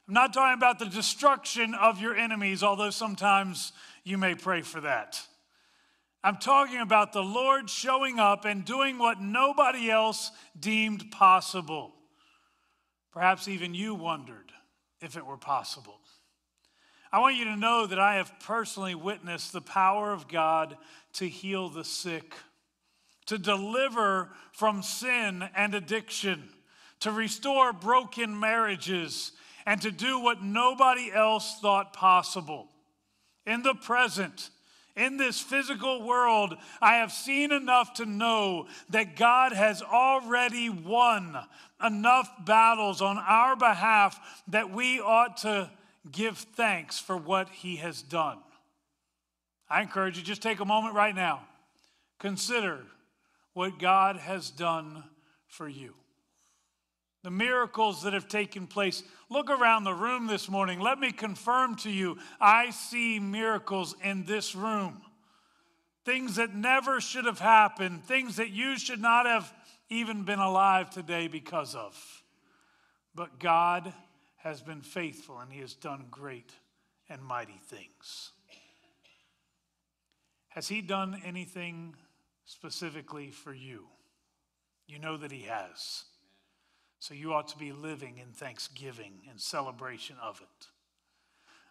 I'm 0.08 0.14
not 0.14 0.32
talking 0.32 0.58
about 0.58 0.80
the 0.80 0.86
destruction 0.86 1.74
of 1.74 2.00
your 2.00 2.16
enemies, 2.16 2.64
although 2.64 2.92
sometimes 2.92 3.74
you 4.08 4.18
may 4.18 4.36
pray 4.36 4.62
for 4.62 4.80
that. 4.82 5.22
I'm 6.24 6.38
talking 6.38 6.80
about 6.80 7.12
the 7.12 7.24
Lord 7.24 7.70
showing 7.70 8.20
up 8.20 8.46
and 8.46 8.64
doing 8.64 8.98
what 8.98 9.22
nobody 9.22 9.92
else 9.92 10.32
deemed 10.58 11.12
possible. 11.12 11.94
Perhaps 13.12 13.48
even 13.48 13.74
you 13.74 13.96
wondered 13.96 14.52
if 15.02 15.18
it 15.18 15.26
were 15.26 15.38
possible. 15.38 16.00
I 17.12 17.20
want 17.20 17.36
you 17.36 17.46
to 17.46 17.58
know 17.58 17.86
that 17.86 18.00
I 18.00 18.16
have 18.16 18.40
personally 18.40 18.96
witnessed 18.96 19.52
the 19.52 19.62
power 19.62 20.12
of 20.14 20.28
God 20.28 20.78
to 21.14 21.28
heal 21.28 21.70
the 21.70 21.84
sick, 21.84 22.34
to 23.26 23.38
deliver 23.38 24.30
from 24.54 24.84
sin 24.84 25.44
and 25.56 25.76
addiction, 25.76 26.50
to 27.02 27.12
restore 27.12 27.74
broken 27.74 28.40
marriages, 28.40 29.34
and 29.66 29.82
to 29.82 29.92
do 29.92 30.20
what 30.20 30.42
nobody 30.42 31.12
else 31.14 31.60
thought 31.60 31.92
possible 31.94 32.70
in 33.48 33.64
the 33.64 33.74
present, 33.74 34.50
in 34.96 35.18
this 35.18 35.40
physical 35.40 36.04
world, 36.04 36.56
I 36.82 36.96
have 36.96 37.12
seen 37.12 37.52
enough 37.52 37.94
to 37.96 38.06
know 38.06 38.68
that 38.90 39.16
God 39.16 39.54
has 39.54 39.82
already 39.82 40.70
won 40.70 41.38
enough 41.84 42.30
battles 42.46 43.02
on 43.02 43.18
our 43.18 43.56
behalf 43.56 44.20
that 44.50 44.70
we 44.70 45.00
ought 45.00 45.38
to 45.38 45.72
give 46.12 46.38
thanks 46.38 47.00
for 47.00 47.16
what 47.16 47.50
He 47.50 47.78
has 47.78 48.02
done. 48.02 48.40
I 49.70 49.82
encourage 49.82 50.18
you, 50.18 50.24
just 50.24 50.42
take 50.42 50.60
a 50.60 50.66
moment 50.66 50.94
right 50.96 51.16
now. 51.16 51.42
Consider 52.20 52.80
what 53.54 53.80
God 53.80 54.18
has 54.18 54.50
done 54.50 55.04
for 55.48 55.70
you 55.70 55.94
the 57.28 57.32
miracles 57.32 58.04
that 58.04 58.14
have 58.14 58.30
taken 58.30 58.66
place. 58.66 59.04
Look 59.30 59.50
around 59.50 59.84
the 59.84 59.94
room 59.94 60.28
this 60.28 60.48
morning. 60.48 60.80
Let 60.80 60.98
me 60.98 61.12
confirm 61.12 61.76
to 61.80 61.92
you 61.92 62.20
I 62.40 62.70
see 62.70 63.20
miracles 63.20 63.98
in 64.02 64.24
this 64.24 64.56
room. 64.56 65.02
Things 66.06 66.38
that 66.38 66.56
never 66.56 67.02
should 67.02 67.26
have 67.26 67.40
happened, 67.40 68.06
things 68.06 68.38
that 68.38 68.52
you 68.52 68.80
should 68.80 69.02
not 69.02 69.26
have 69.26 69.54
even 69.90 70.24
been 70.24 70.40
alive 70.40 70.90
today 70.90 71.28
because 71.28 71.76
of. 71.76 72.02
But 73.14 73.42
God 73.42 73.94
has 74.38 74.62
been 74.62 74.80
faithful 74.80 75.40
and 75.40 75.52
He 75.52 75.60
has 75.60 75.74
done 75.74 76.06
great 76.10 76.54
and 77.10 77.22
mighty 77.22 77.60
things. 77.66 78.32
Has 80.48 80.70
He 80.70 80.80
done 80.80 81.22
anything 81.26 81.94
specifically 82.46 83.32
for 83.32 83.54
you? 83.54 83.84
You 84.88 85.00
know 85.00 85.18
that 85.18 85.34
He 85.34 85.42
has. 85.42 86.06
So 87.00 87.14
you 87.14 87.34
ought 87.34 87.48
to 87.50 87.58
be 87.58 87.72
living 87.72 88.18
in 88.18 88.34
thanksgiving 88.34 89.14
and 89.30 89.40
celebration 89.40 90.16
of 90.22 90.42
it. 90.42 90.68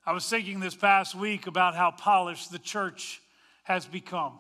I 0.04 0.12
was 0.12 0.28
thinking 0.28 0.60
this 0.60 0.76
past 0.76 1.16
week 1.16 1.48
about 1.48 1.74
how 1.74 1.90
polished 1.90 2.52
the 2.52 2.60
church 2.60 3.20
has 3.64 3.86
become. 3.86 4.38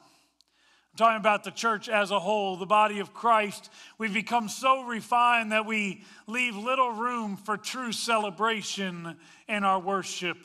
I'm 0.92 0.96
talking 0.96 1.20
about 1.20 1.42
the 1.42 1.50
church 1.50 1.88
as 1.88 2.12
a 2.12 2.20
whole, 2.20 2.56
the 2.56 2.66
body 2.66 3.00
of 3.00 3.12
Christ. 3.12 3.68
We've 3.98 4.14
become 4.14 4.48
so 4.48 4.84
refined 4.84 5.50
that 5.50 5.66
we 5.66 6.04
leave 6.28 6.56
little 6.56 6.92
room 6.92 7.36
for 7.36 7.56
true 7.56 7.90
celebration 7.90 9.16
in 9.48 9.64
our 9.64 9.80
worship. 9.80 10.38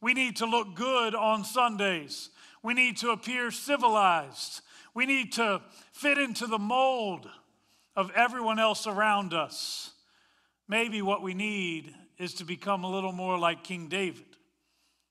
We 0.00 0.14
need 0.14 0.36
to 0.36 0.46
look 0.46 0.76
good 0.76 1.16
on 1.16 1.44
Sundays. 1.44 2.30
We 2.62 2.74
need 2.74 2.96
to 2.98 3.10
appear 3.10 3.50
civilized. 3.50 4.60
We 4.94 5.04
need 5.04 5.32
to 5.32 5.60
fit 5.92 6.16
into 6.16 6.46
the 6.46 6.58
mold 6.58 7.28
of 7.96 8.10
everyone 8.14 8.58
else 8.58 8.86
around 8.86 9.34
us. 9.34 9.90
Maybe 10.68 11.02
what 11.02 11.22
we 11.22 11.34
need 11.34 11.94
is 12.18 12.34
to 12.34 12.44
become 12.44 12.84
a 12.84 12.90
little 12.90 13.12
more 13.12 13.38
like 13.38 13.64
King 13.64 13.88
David, 13.88 14.24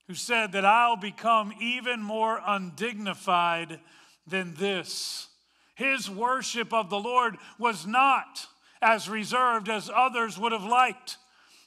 who 0.08 0.16
said 0.16 0.52
that 0.54 0.66
I'll 0.66 0.98
become 0.98 1.54
even 1.62 2.02
more 2.02 2.42
undignified 2.46 3.80
than 4.28 4.56
this. 4.56 5.28
His 5.76 6.10
worship 6.10 6.74
of 6.74 6.90
the 6.90 7.00
Lord 7.00 7.38
was 7.58 7.86
not 7.86 8.48
as 8.82 9.10
reserved 9.10 9.70
as 9.70 9.90
others 9.94 10.38
would 10.38 10.52
have 10.52 10.64
liked. 10.64 11.18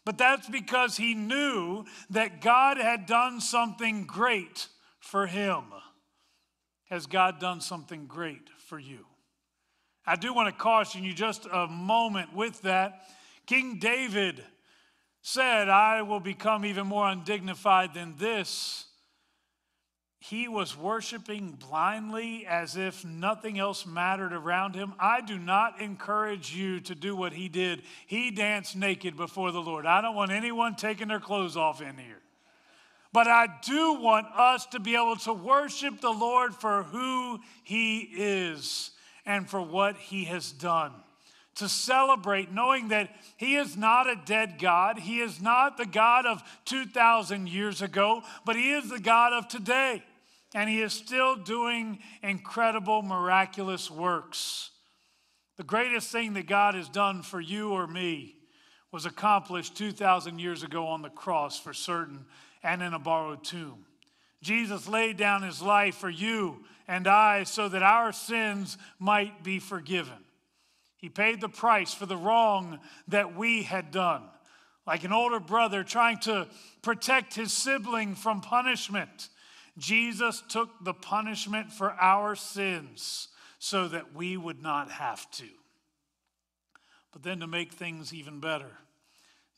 But 0.05 0.19
that's 0.19 0.49
because 0.49 0.97
he 0.97 1.15
knew 1.15 1.85
that 2.11 2.41
God 2.41 2.77
had 2.77 3.07
done 3.07 3.41
something 3.41 4.05
great 4.05 4.69
for 5.01 5.27
him. 5.27 5.65
Has 6.91 7.07
God 7.07 7.41
done 7.41 7.61
something 7.61 8.07
great 8.07 8.49
for 8.69 8.79
you? 8.79 9.07
I 10.07 10.17
do 10.17 10.33
want 10.33 10.55
to 10.55 10.63
caution 10.63 11.03
you 11.03 11.13
just 11.13 11.47
a 11.53 11.67
moment 11.67 12.35
with 12.35 12.63
that. 12.63 13.03
King 13.47 13.79
David 13.79 14.45
said, 15.21 15.69
I 15.69 16.03
will 16.03 16.21
become 16.21 16.65
even 16.65 16.87
more 16.87 17.09
undignified 17.09 17.95
than 17.95 18.15
this. 18.17 18.87
He 20.21 20.49
was 20.49 20.77
worshiping 20.77 21.53
blindly 21.53 22.47
as 22.47 22.77
if 22.77 23.05
nothing 23.05 23.59
else 23.59 23.85
mattered 23.87 24.33
around 24.33 24.75
him. 24.75 24.95
I 24.99 25.21
do 25.21 25.39
not 25.39 25.81
encourage 25.81 26.55
you 26.55 26.81
to 26.81 26.95
do 26.95 27.15
what 27.15 27.33
he 27.33 27.49
did. 27.49 27.83
He 28.07 28.31
danced 28.31 28.77
naked 28.77 29.17
before 29.17 29.53
the 29.53 29.61
Lord. 29.61 29.87
I 29.87 30.01
don't 30.01 30.17
want 30.17 30.31
anyone 30.31 30.75
taking 30.77 31.09
their 31.09 31.21
clothes 31.21 31.57
off 31.57 31.81
in 31.81 31.97
here. 31.97 32.23
But 33.13 33.27
I 33.27 33.49
do 33.65 33.95
want 33.95 34.27
us 34.37 34.67
to 34.67 34.81
be 34.81 34.95
able 34.95 35.17
to 35.17 35.33
worship 35.33 36.01
the 36.01 36.11
Lord 36.11 36.55
for 36.55 36.83
who 36.85 37.41
he 37.65 38.01
is 38.01 38.93
and 39.27 39.49
for 39.49 39.61
what 39.61 39.97
he 39.97 40.25
has 40.25 40.53
done. 40.53 40.93
To 41.57 41.69
celebrate, 41.69 42.53
knowing 42.53 42.89
that 42.89 43.11
he 43.37 43.57
is 43.57 43.77
not 43.77 44.09
a 44.09 44.21
dead 44.25 44.59
God. 44.59 44.99
He 44.99 45.21
is 45.21 45.41
not 45.41 45.77
the 45.77 45.87
God 45.87 46.27
of 46.27 46.43
2,000 46.67 47.49
years 47.49 47.83
ago, 47.83 48.23
but 48.45 48.57
he 48.57 48.73
is 48.73 48.91
the 48.91 49.01
God 49.01 49.33
of 49.33 49.49
today. 49.49 50.03
And 50.55 50.71
he 50.71 50.81
is 50.81 50.93
still 50.93 51.35
doing 51.35 51.99
incredible, 52.23 53.03
miraculous 53.03 53.91
works. 53.91 54.71
The 55.57 55.65
greatest 55.65 56.13
thing 56.13 56.35
that 56.35 56.47
God 56.47 56.75
has 56.75 56.89
done 56.89 57.23
for 57.23 57.41
you 57.41 57.71
or 57.71 57.87
me 57.87 58.37
was 58.93 59.07
accomplished 59.07 59.77
2,000 59.77 60.39
years 60.39 60.63
ago 60.63 60.87
on 60.87 61.03
the 61.03 61.11
cross 61.11 61.59
for 61.59 61.73
certain 61.73 62.27
and 62.63 62.83
in 62.83 62.93
a 62.95 62.99
borrowed 62.99 63.43
tomb. 63.45 63.87
Jesus 64.43 64.87
laid 64.87 65.17
down 65.17 65.43
his 65.43 65.63
life 65.63 65.97
for 65.97 66.11
you 66.11 66.65
and 66.89 67.07
I 67.07 67.45
so 67.45 67.69
that 67.69 67.83
our 67.83 68.13
sins 68.13 68.79
might 68.99 69.43
be 69.43 69.59
forgiven. 69.59 70.25
He 70.97 71.09
paid 71.09 71.41
the 71.41 71.49
price 71.49 71.93
for 71.93 72.07
the 72.07 72.17
wrong 72.17 72.81
that 73.09 73.37
we 73.37 73.63
had 73.63 73.91
done. 73.91 74.23
Like 74.87 75.05
an 75.05 75.13
older 75.13 75.41
brother 75.41 75.83
trying 75.83 76.19
to 76.21 76.47
protect 76.83 77.35
his 77.35 77.53
sibling 77.53 78.15
from 78.15 78.41
punishment, 78.41 79.29
Jesus 79.79 80.43
took 80.49 80.71
the 80.83 80.95
punishment 80.95 81.73
for 81.73 81.93
our 81.93 82.35
sins 82.35 83.29
so 83.59 83.89
that 83.89 84.15
we 84.15 84.37
would 84.37 84.63
not 84.63 84.91
have 84.91 85.31
to. 85.33 85.49
But 87.13 87.23
then 87.23 87.41
to 87.41 87.47
make 87.47 87.73
things 87.73 88.15
even 88.15 88.41
better, 88.41 88.79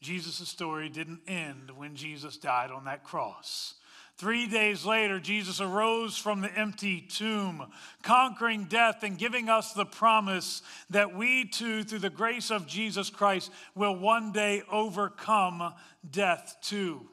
Jesus' 0.01 0.49
story 0.49 0.89
didn't 0.89 1.23
end 1.27 1.71
when 1.77 1.97
Jesus 1.97 2.37
died 2.37 2.71
on 2.71 2.85
that 2.85 3.05
cross. 3.05 3.75
Three 4.19 4.49
days 4.49 4.85
later, 4.85 5.21
Jesus 5.21 5.61
arose 5.61 6.19
from 6.19 6.41
the 6.41 6.53
empty 6.53 7.01
tomb, 7.01 7.65
conquering 8.03 8.65
death 8.65 9.05
and 9.05 9.17
giving 9.17 9.49
us 9.49 9.73
the 9.73 9.87
promise 9.87 10.61
that 10.91 11.15
we 11.15 11.45
too, 11.45 11.85
through 11.85 12.01
the 12.01 12.11
grace 12.11 12.51
of 12.51 12.67
Jesus 12.67 13.11
Christ, 13.11 13.53
will 13.77 13.95
one 13.95 14.33
day 14.33 14.65
overcome 14.73 15.73
death 16.11 16.57
too. 16.61 17.07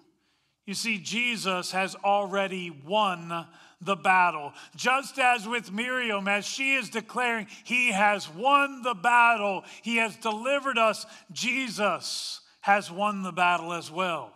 You 0.65 0.73
see, 0.73 0.97
Jesus 0.97 1.71
has 1.73 1.93
already 1.93 2.71
won 2.71 3.45
the 3.81 3.95
battle. 3.95 4.53
Just 4.75 5.19
as 5.19 5.47
with 5.47 5.71
Miriam, 5.71 6.27
as 6.27 6.43
she 6.43 6.73
is 6.73 6.89
declaring, 6.89 7.45
He 7.65 7.91
has 7.91 8.27
won 8.27 8.81
the 8.81 8.95
battle, 8.95 9.63
He 9.83 9.97
has 9.97 10.15
delivered 10.15 10.79
us, 10.79 11.05
Jesus 11.31 12.41
has 12.61 12.89
won 12.89 13.21
the 13.21 13.31
battle 13.31 13.73
as 13.73 13.91
well. 13.91 14.31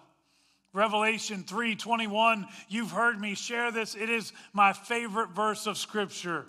Revelation 0.74 1.44
3:21, 1.44 2.48
you've 2.68 2.92
heard 2.92 3.20
me 3.20 3.36
share 3.36 3.72
this. 3.72 3.96
It 3.96 4.10
is 4.10 4.34
my 4.54 4.74
favorite 4.74 5.32
verse 5.32 5.66
of 5.66 5.78
scripture. 5.78 6.46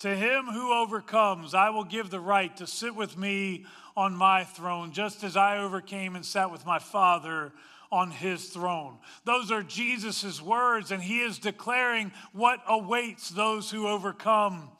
To 0.00 0.14
him 0.14 0.46
who 0.46 0.72
overcomes, 0.72 1.54
I 1.54 1.70
will 1.70 1.84
give 1.84 2.10
the 2.10 2.20
right 2.20 2.54
to 2.58 2.66
sit 2.66 2.94
with 2.94 3.16
me 3.16 3.66
on 3.96 4.14
my 4.14 4.44
throne, 4.44 4.92
just 4.92 5.24
as 5.24 5.36
I 5.36 5.58
overcame 5.58 6.14
and 6.14 6.24
sat 6.24 6.52
with 6.52 6.64
my 6.64 6.78
Father 6.78 7.52
on 7.90 8.10
his 8.10 8.50
throne. 8.50 8.98
Those 9.24 9.50
are 9.50 9.62
Jesus' 9.62 10.40
words, 10.42 10.92
and 10.92 11.02
he 11.02 11.20
is 11.20 11.38
declaring 11.38 12.12
what 12.32 12.62
awaits 12.68 13.30
those 13.30 13.70
who 13.70 13.88
overcome. 13.88 14.70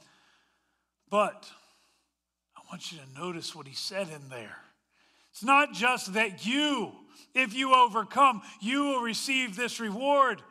But 1.08 1.50
I 2.54 2.60
want 2.70 2.92
you 2.92 2.98
to 2.98 3.20
notice 3.20 3.56
what 3.56 3.66
he 3.66 3.74
said 3.74 4.10
in 4.10 4.28
there. 4.28 4.58
It's 5.32 5.42
not 5.42 5.72
just 5.72 6.12
that 6.12 6.44
you, 6.46 6.97
if 7.34 7.54
you 7.54 7.74
overcome, 7.74 8.42
you 8.60 8.84
will 8.84 9.00
receive 9.00 9.56
this 9.56 9.80
reward. 9.80 10.42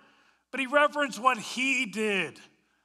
But 0.52 0.60
he 0.60 0.68
referenced 0.68 1.20
what 1.20 1.38
he 1.38 1.86
did. 1.86 2.40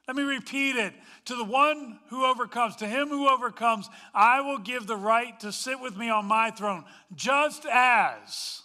Let 0.07 0.17
me 0.17 0.23
repeat 0.23 0.75
it. 0.75 0.93
To 1.25 1.35
the 1.35 1.45
one 1.45 1.99
who 2.09 2.25
overcomes, 2.25 2.75
to 2.77 2.87
him 2.87 3.07
who 3.07 3.29
overcomes, 3.29 3.89
I 4.13 4.41
will 4.41 4.57
give 4.57 4.85
the 4.85 4.97
right 4.97 5.39
to 5.39 5.53
sit 5.53 5.79
with 5.79 5.95
me 5.95 6.09
on 6.09 6.25
my 6.25 6.51
throne, 6.51 6.83
just 7.15 7.65
as 7.65 8.61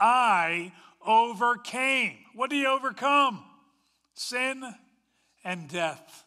I 0.00 0.72
overcame. 1.06 2.16
What 2.34 2.48
did 2.48 2.56
he 2.56 2.66
overcome? 2.66 3.44
Sin 4.14 4.64
and 5.44 5.68
death. 5.68 6.24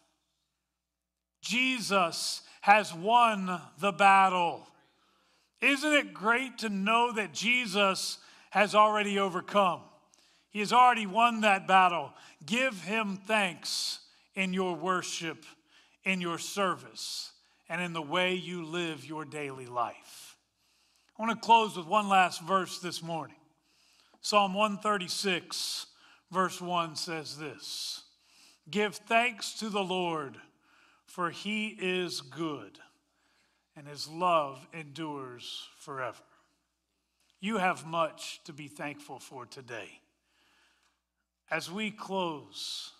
Jesus 1.42 2.42
has 2.62 2.94
won 2.94 3.60
the 3.80 3.92
battle. 3.92 4.68
Isn't 5.62 5.94
it 5.94 6.14
great 6.14 6.60
to 6.60 6.70
know 6.70 7.12
that 7.14 7.34
Jesus 7.34 8.20
has 8.52 8.76
already 8.76 9.18
overcome? 9.18 9.82
He 10.50 10.60
has 10.60 10.72
already 10.72 11.06
won 11.06 11.42
that 11.42 11.68
battle. 11.68 12.14
Give 12.46 12.80
him 12.84 13.20
thanks 13.26 14.00
in 14.36 14.54
your 14.54 14.76
worship, 14.76 15.46
in 16.04 16.22
your 16.22 16.38
service, 16.38 17.32
and 17.70 17.82
in 17.82 17.94
the 17.94 18.02
way 18.02 18.36
you 18.36 18.66
live 18.66 19.06
your 19.06 19.26
daily 19.26 19.66
life. 19.66 20.38
I 21.18 21.24
want 21.24 21.40
to 21.40 21.46
close 21.46 21.76
with 21.76 21.88
one 21.88 22.08
last 22.08 22.42
verse 22.42 22.80
this 22.80 23.02
morning. 23.02 23.36
Psalm 24.22 24.54
136, 24.54 25.88
verse 26.32 26.62
1 26.62 26.96
says 26.96 27.38
this 27.38 28.04
Give 28.70 28.96
thanks 28.96 29.54
to 29.56 29.70
the 29.70 29.84
Lord, 29.84 30.38
for 31.06 31.32
he 31.32 31.70
is 31.80 32.22
good 32.22 32.78
and 33.78 33.88
his 33.88 34.08
love 34.08 34.68
endures 34.74 35.68
forever. 35.78 36.24
You 37.40 37.58
have 37.58 37.86
much 37.86 38.42
to 38.46 38.54
be 38.54 38.68
thankful 38.68 39.20
for 39.20 39.46
today. 39.46 40.02
As 41.52 41.72
we 41.72 41.92
close, 41.92 42.92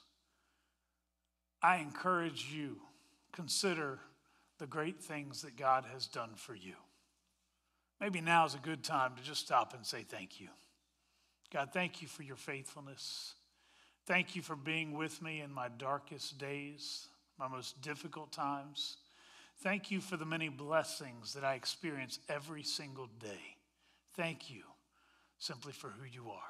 I 1.64 1.78
encourage 1.78 2.48
you 2.54 2.78
consider 3.34 4.00
the 4.60 4.68
great 4.68 5.02
things 5.02 5.42
that 5.42 5.58
God 5.58 5.86
has 5.92 6.06
done 6.08 6.32
for 6.36 6.54
you. 6.54 6.74
Maybe 8.00 8.22
now 8.22 8.46
is 8.46 8.54
a 8.54 8.60
good 8.60 8.84
time 8.84 9.16
to 9.16 9.24
just 9.24 9.42
stop 9.42 9.74
and 9.74 9.84
say 9.84 10.04
thank 10.08 10.40
you. 10.40 10.48
God, 11.52 11.70
thank 11.74 12.02
you 12.02 12.08
for 12.08 12.22
your 12.22 12.36
faithfulness. 12.36 13.34
Thank 14.06 14.36
you 14.36 14.42
for 14.44 14.56
being 14.56 14.94
with 14.96 15.22
me 15.22 15.42
in 15.42 15.52
my 15.52 15.70
darkest 15.78 16.38
days, 16.38 17.08
my 17.40 17.48
most 17.48 17.82
difficult 17.82 18.32
times. 18.32 18.98
Thank 19.62 19.90
you 19.90 20.02
for 20.02 20.18
the 20.18 20.26
many 20.26 20.50
blessings 20.50 21.34
that 21.34 21.44
I 21.44 21.56
experience 21.56 22.20
every 22.30 22.64
single 22.64 23.08
day. 23.20 23.58
Thank 24.16 24.52
you 24.52 24.64
simply 25.40 25.74
for 25.74 25.90
who 25.90 26.06
you 26.06 26.30
are. 26.30 26.42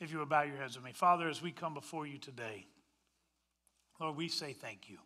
If 0.00 0.12
you 0.12 0.18
would 0.18 0.28
bow 0.28 0.42
your 0.42 0.56
heads 0.56 0.76
with 0.76 0.84
me. 0.84 0.92
Father, 0.92 1.28
as 1.28 1.42
we 1.42 1.50
come 1.50 1.74
before 1.74 2.06
you 2.06 2.18
today, 2.18 2.66
Lord, 4.00 4.16
we 4.16 4.28
say 4.28 4.52
thank 4.52 4.88
you. 4.88 4.98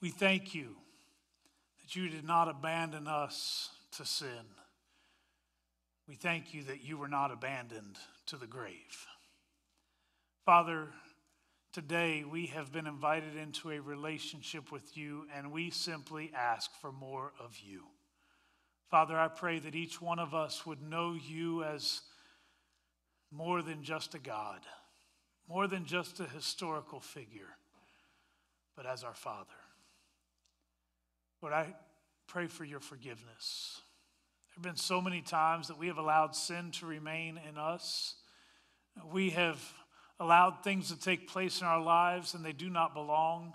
We 0.00 0.10
thank 0.10 0.54
you 0.54 0.76
that 1.80 1.96
you 1.96 2.08
did 2.08 2.24
not 2.24 2.48
abandon 2.48 3.06
us 3.06 3.70
to 3.96 4.04
sin. 4.04 4.28
We 6.06 6.14
thank 6.14 6.52
you 6.52 6.64
that 6.64 6.82
you 6.82 6.98
were 6.98 7.08
not 7.08 7.30
abandoned 7.30 7.96
to 8.26 8.36
the 8.36 8.46
grave. 8.46 9.06
Father, 10.44 10.88
Today, 11.74 12.22
we 12.22 12.46
have 12.46 12.70
been 12.70 12.86
invited 12.86 13.36
into 13.36 13.72
a 13.72 13.80
relationship 13.80 14.70
with 14.70 14.96
you, 14.96 15.26
and 15.34 15.50
we 15.50 15.70
simply 15.70 16.30
ask 16.32 16.70
for 16.80 16.92
more 16.92 17.32
of 17.40 17.58
you. 17.58 17.82
Father, 18.92 19.18
I 19.18 19.26
pray 19.26 19.58
that 19.58 19.74
each 19.74 20.00
one 20.00 20.20
of 20.20 20.34
us 20.34 20.64
would 20.64 20.80
know 20.80 21.16
you 21.20 21.64
as 21.64 22.02
more 23.32 23.60
than 23.60 23.82
just 23.82 24.14
a 24.14 24.20
God, 24.20 24.60
more 25.48 25.66
than 25.66 25.84
just 25.84 26.20
a 26.20 26.26
historical 26.26 27.00
figure, 27.00 27.56
but 28.76 28.86
as 28.86 29.02
our 29.02 29.16
Father. 29.16 29.50
Lord, 31.42 31.54
I 31.54 31.74
pray 32.28 32.46
for 32.46 32.64
your 32.64 32.78
forgiveness. 32.78 33.80
There 34.46 34.62
have 34.62 34.62
been 34.62 34.80
so 34.80 35.00
many 35.00 35.22
times 35.22 35.66
that 35.66 35.78
we 35.80 35.88
have 35.88 35.98
allowed 35.98 36.36
sin 36.36 36.70
to 36.78 36.86
remain 36.86 37.40
in 37.48 37.58
us. 37.58 38.14
We 39.12 39.30
have 39.30 39.60
allowed 40.20 40.62
things 40.62 40.88
to 40.88 40.98
take 40.98 41.28
place 41.28 41.60
in 41.60 41.66
our 41.66 41.82
lives 41.82 42.34
and 42.34 42.44
they 42.44 42.52
do 42.52 42.70
not 42.70 42.94
belong. 42.94 43.52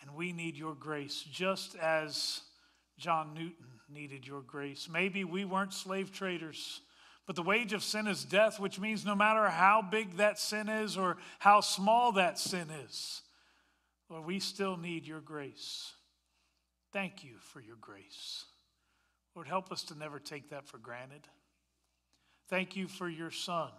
And 0.00 0.14
we 0.14 0.32
need 0.32 0.56
your 0.56 0.74
grace, 0.74 1.24
just 1.30 1.76
as 1.76 2.40
John 2.98 3.32
Newton 3.34 3.80
needed 3.88 4.26
your 4.26 4.42
grace. 4.42 4.88
Maybe 4.90 5.24
we 5.24 5.44
weren't 5.44 5.72
slave 5.72 6.12
traders, 6.12 6.80
but 7.26 7.36
the 7.36 7.42
wage 7.42 7.72
of 7.72 7.82
sin 7.82 8.06
is 8.06 8.24
death, 8.24 8.60
which 8.60 8.78
means 8.78 9.04
no 9.04 9.14
matter 9.14 9.48
how 9.48 9.82
big 9.82 10.18
that 10.18 10.38
sin 10.38 10.68
is 10.68 10.96
or 10.96 11.16
how 11.38 11.60
small 11.60 12.12
that 12.12 12.38
sin 12.38 12.68
is, 12.84 13.22
Lord, 14.10 14.26
we 14.26 14.40
still 14.40 14.76
need 14.76 15.06
your 15.06 15.20
grace. 15.20 15.92
Thank 16.92 17.24
you 17.24 17.36
for 17.52 17.60
your 17.60 17.76
grace. 17.80 18.44
Lord, 19.34 19.48
help 19.48 19.72
us 19.72 19.82
to 19.84 19.98
never 19.98 20.20
take 20.20 20.50
that 20.50 20.68
for 20.68 20.78
granted. 20.78 21.26
Thank 22.48 22.76
you 22.76 22.86
for 22.86 23.08
your 23.08 23.30
Son 23.30 23.70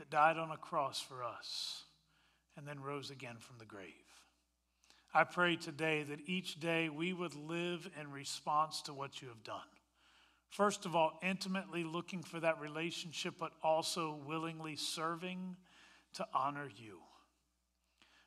that 0.00 0.08
died 0.08 0.38
on 0.38 0.50
a 0.50 0.56
cross 0.56 0.98
for 0.98 1.22
us 1.22 1.84
and 2.56 2.66
then 2.66 2.80
rose 2.80 3.10
again 3.10 3.36
from 3.38 3.58
the 3.58 3.66
grave. 3.66 3.92
I 5.12 5.24
pray 5.24 5.56
today 5.56 6.04
that 6.04 6.26
each 6.26 6.58
day 6.58 6.88
we 6.88 7.12
would 7.12 7.34
live 7.34 7.86
in 8.00 8.10
response 8.10 8.80
to 8.82 8.94
what 8.94 9.20
you 9.20 9.28
have 9.28 9.44
done. 9.44 9.58
First 10.48 10.86
of 10.86 10.96
all, 10.96 11.18
intimately 11.22 11.84
looking 11.84 12.22
for 12.22 12.40
that 12.40 12.58
relationship, 12.60 13.34
but 13.38 13.52
also 13.62 14.18
willingly 14.26 14.74
serving 14.74 15.56
to 16.14 16.26
honor 16.32 16.70
you. 16.78 17.00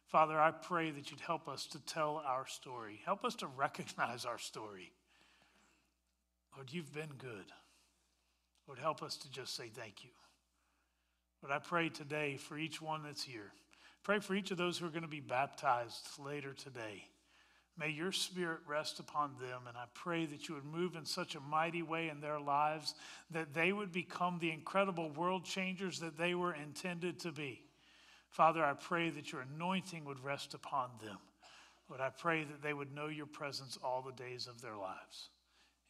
Father, 0.05 0.39
I 0.39 0.51
pray 0.51 0.91
that 0.91 1.09
you'd 1.09 1.21
help 1.21 1.47
us 1.47 1.65
to 1.67 1.79
tell 1.79 2.21
our 2.23 2.45
story. 2.45 3.01
Help 3.03 3.25
us 3.25 3.33
to 3.37 3.47
recognize 3.47 4.25
our 4.25 4.37
story. 4.37 4.91
Lord, 6.55 6.71
you've 6.71 6.93
been 6.93 7.13
good. 7.17 7.51
Lord, 8.67 8.77
help 8.77 9.01
us 9.01 9.17
to 9.17 9.31
just 9.31 9.55
say 9.55 9.71
thank 9.73 10.03
you. 10.03 10.11
Lord, 11.43 11.53
I 11.53 11.59
pray 11.59 11.89
today 11.89 12.37
for 12.37 12.57
each 12.57 12.81
one 12.81 13.03
that's 13.03 13.23
here. 13.23 13.51
Pray 14.01 14.19
for 14.19 14.33
each 14.33 14.51
of 14.51 14.57
those 14.57 14.77
who 14.77 14.85
are 14.85 14.91
going 14.91 15.03
to 15.03 15.09
be 15.09 15.19
baptized 15.19 16.07
later 16.17 16.53
today. 16.53 17.03
May 17.77 17.89
your 17.89 18.13
spirit 18.13 18.59
rest 18.65 18.99
upon 18.99 19.31
them, 19.41 19.63
and 19.67 19.75
I 19.75 19.85
pray 19.93 20.25
that 20.25 20.47
you 20.47 20.55
would 20.55 20.63
move 20.63 20.95
in 20.95 21.05
such 21.05 21.35
a 21.35 21.41
mighty 21.41 21.81
way 21.81 22.07
in 22.07 22.21
their 22.21 22.39
lives 22.39 22.93
that 23.31 23.53
they 23.53 23.73
would 23.73 23.91
become 23.91 24.39
the 24.39 24.51
incredible 24.51 25.09
world 25.09 25.43
changers 25.43 25.99
that 25.99 26.17
they 26.17 26.33
were 26.33 26.53
intended 26.53 27.19
to 27.21 27.31
be. 27.31 27.61
Father, 28.29 28.63
I 28.63 28.73
pray 28.73 29.09
that 29.09 29.31
your 29.31 29.41
anointing 29.41 30.05
would 30.05 30.23
rest 30.23 30.53
upon 30.53 30.91
them. 31.03 31.17
Lord, 31.89 31.99
I 31.99 32.09
pray 32.09 32.43
that 32.43 32.61
they 32.61 32.73
would 32.73 32.93
know 32.95 33.07
your 33.07 33.25
presence 33.25 33.77
all 33.83 34.01
the 34.01 34.23
days 34.23 34.47
of 34.47 34.61
their 34.61 34.77
lives. 34.77 35.29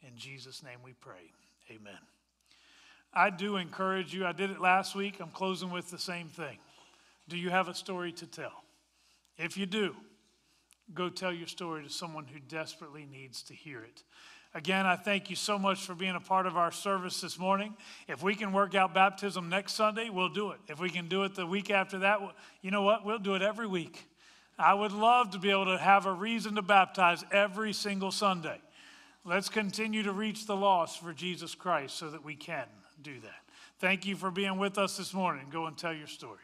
In 0.01 0.17
Jesus' 0.17 0.63
name 0.63 0.79
we 0.83 0.93
pray. 0.93 1.31
Amen. 1.69 1.99
I 3.15 3.29
do 3.29 3.57
encourage 3.57 4.13
you, 4.13 4.25
I 4.25 4.31
did 4.31 4.49
it 4.49 4.59
last 4.59 4.95
week. 4.95 5.19
I'm 5.19 5.29
closing 5.29 5.71
with 5.71 5.91
the 5.91 5.99
same 5.99 6.27
thing. 6.27 6.57
Do 7.29 7.37
you 7.37 7.49
have 7.49 7.67
a 7.67 7.75
story 7.75 8.11
to 8.13 8.25
tell? 8.25 8.63
If 9.37 9.55
you 9.57 9.65
do, 9.65 9.95
go 10.93 11.09
tell 11.09 11.31
your 11.31 11.47
story 11.47 11.83
to 11.83 11.89
someone 11.89 12.25
who 12.25 12.39
desperately 12.39 13.07
needs 13.09 13.43
to 13.43 13.53
hear 13.53 13.81
it. 13.83 14.03
Again, 14.55 14.85
I 14.85 14.95
thank 14.95 15.29
you 15.29 15.35
so 15.35 15.57
much 15.57 15.79
for 15.79 15.95
being 15.95 16.15
a 16.15 16.19
part 16.19 16.45
of 16.45 16.57
our 16.57 16.71
service 16.71 17.21
this 17.21 17.39
morning. 17.39 17.75
If 18.07 18.21
we 18.21 18.35
can 18.35 18.51
work 18.51 18.75
out 18.75 18.93
baptism 18.93 19.49
next 19.49 19.73
Sunday, 19.73 20.09
we'll 20.09 20.29
do 20.29 20.51
it. 20.51 20.59
If 20.67 20.79
we 20.79 20.89
can 20.89 21.07
do 21.07 21.23
it 21.23 21.33
the 21.33 21.45
week 21.45 21.71
after 21.71 21.99
that, 21.99 22.19
you 22.61 22.69
know 22.69 22.83
what? 22.83 23.03
We'll 23.03 23.17
do 23.17 23.33
it 23.33 23.41
every 23.41 23.65
week. 23.65 24.07
I 24.59 24.75
would 24.75 24.91
love 24.91 25.31
to 25.31 25.39
be 25.39 25.49
able 25.49 25.65
to 25.65 25.79
have 25.79 26.05
a 26.05 26.13
reason 26.13 26.55
to 26.55 26.61
baptize 26.61 27.23
every 27.31 27.73
single 27.73 28.11
Sunday. 28.11 28.61
Let's 29.25 29.49
continue 29.49 30.03
to 30.03 30.11
reach 30.11 30.45
the 30.45 30.55
lost 30.55 31.01
for 31.01 31.13
Jesus 31.13 31.55
Christ 31.55 31.97
so 31.97 32.11
that 32.11 32.23
we 32.23 32.35
can 32.35 32.65
do 33.03 33.19
that. 33.19 33.41
Thank 33.79 34.05
you 34.05 34.15
for 34.15 34.31
being 34.31 34.57
with 34.57 34.77
us 34.77 34.97
this 34.97 35.13
morning. 35.13 35.47
Go 35.51 35.65
and 35.65 35.77
tell 35.77 35.93
your 35.93 36.07
story. 36.07 36.39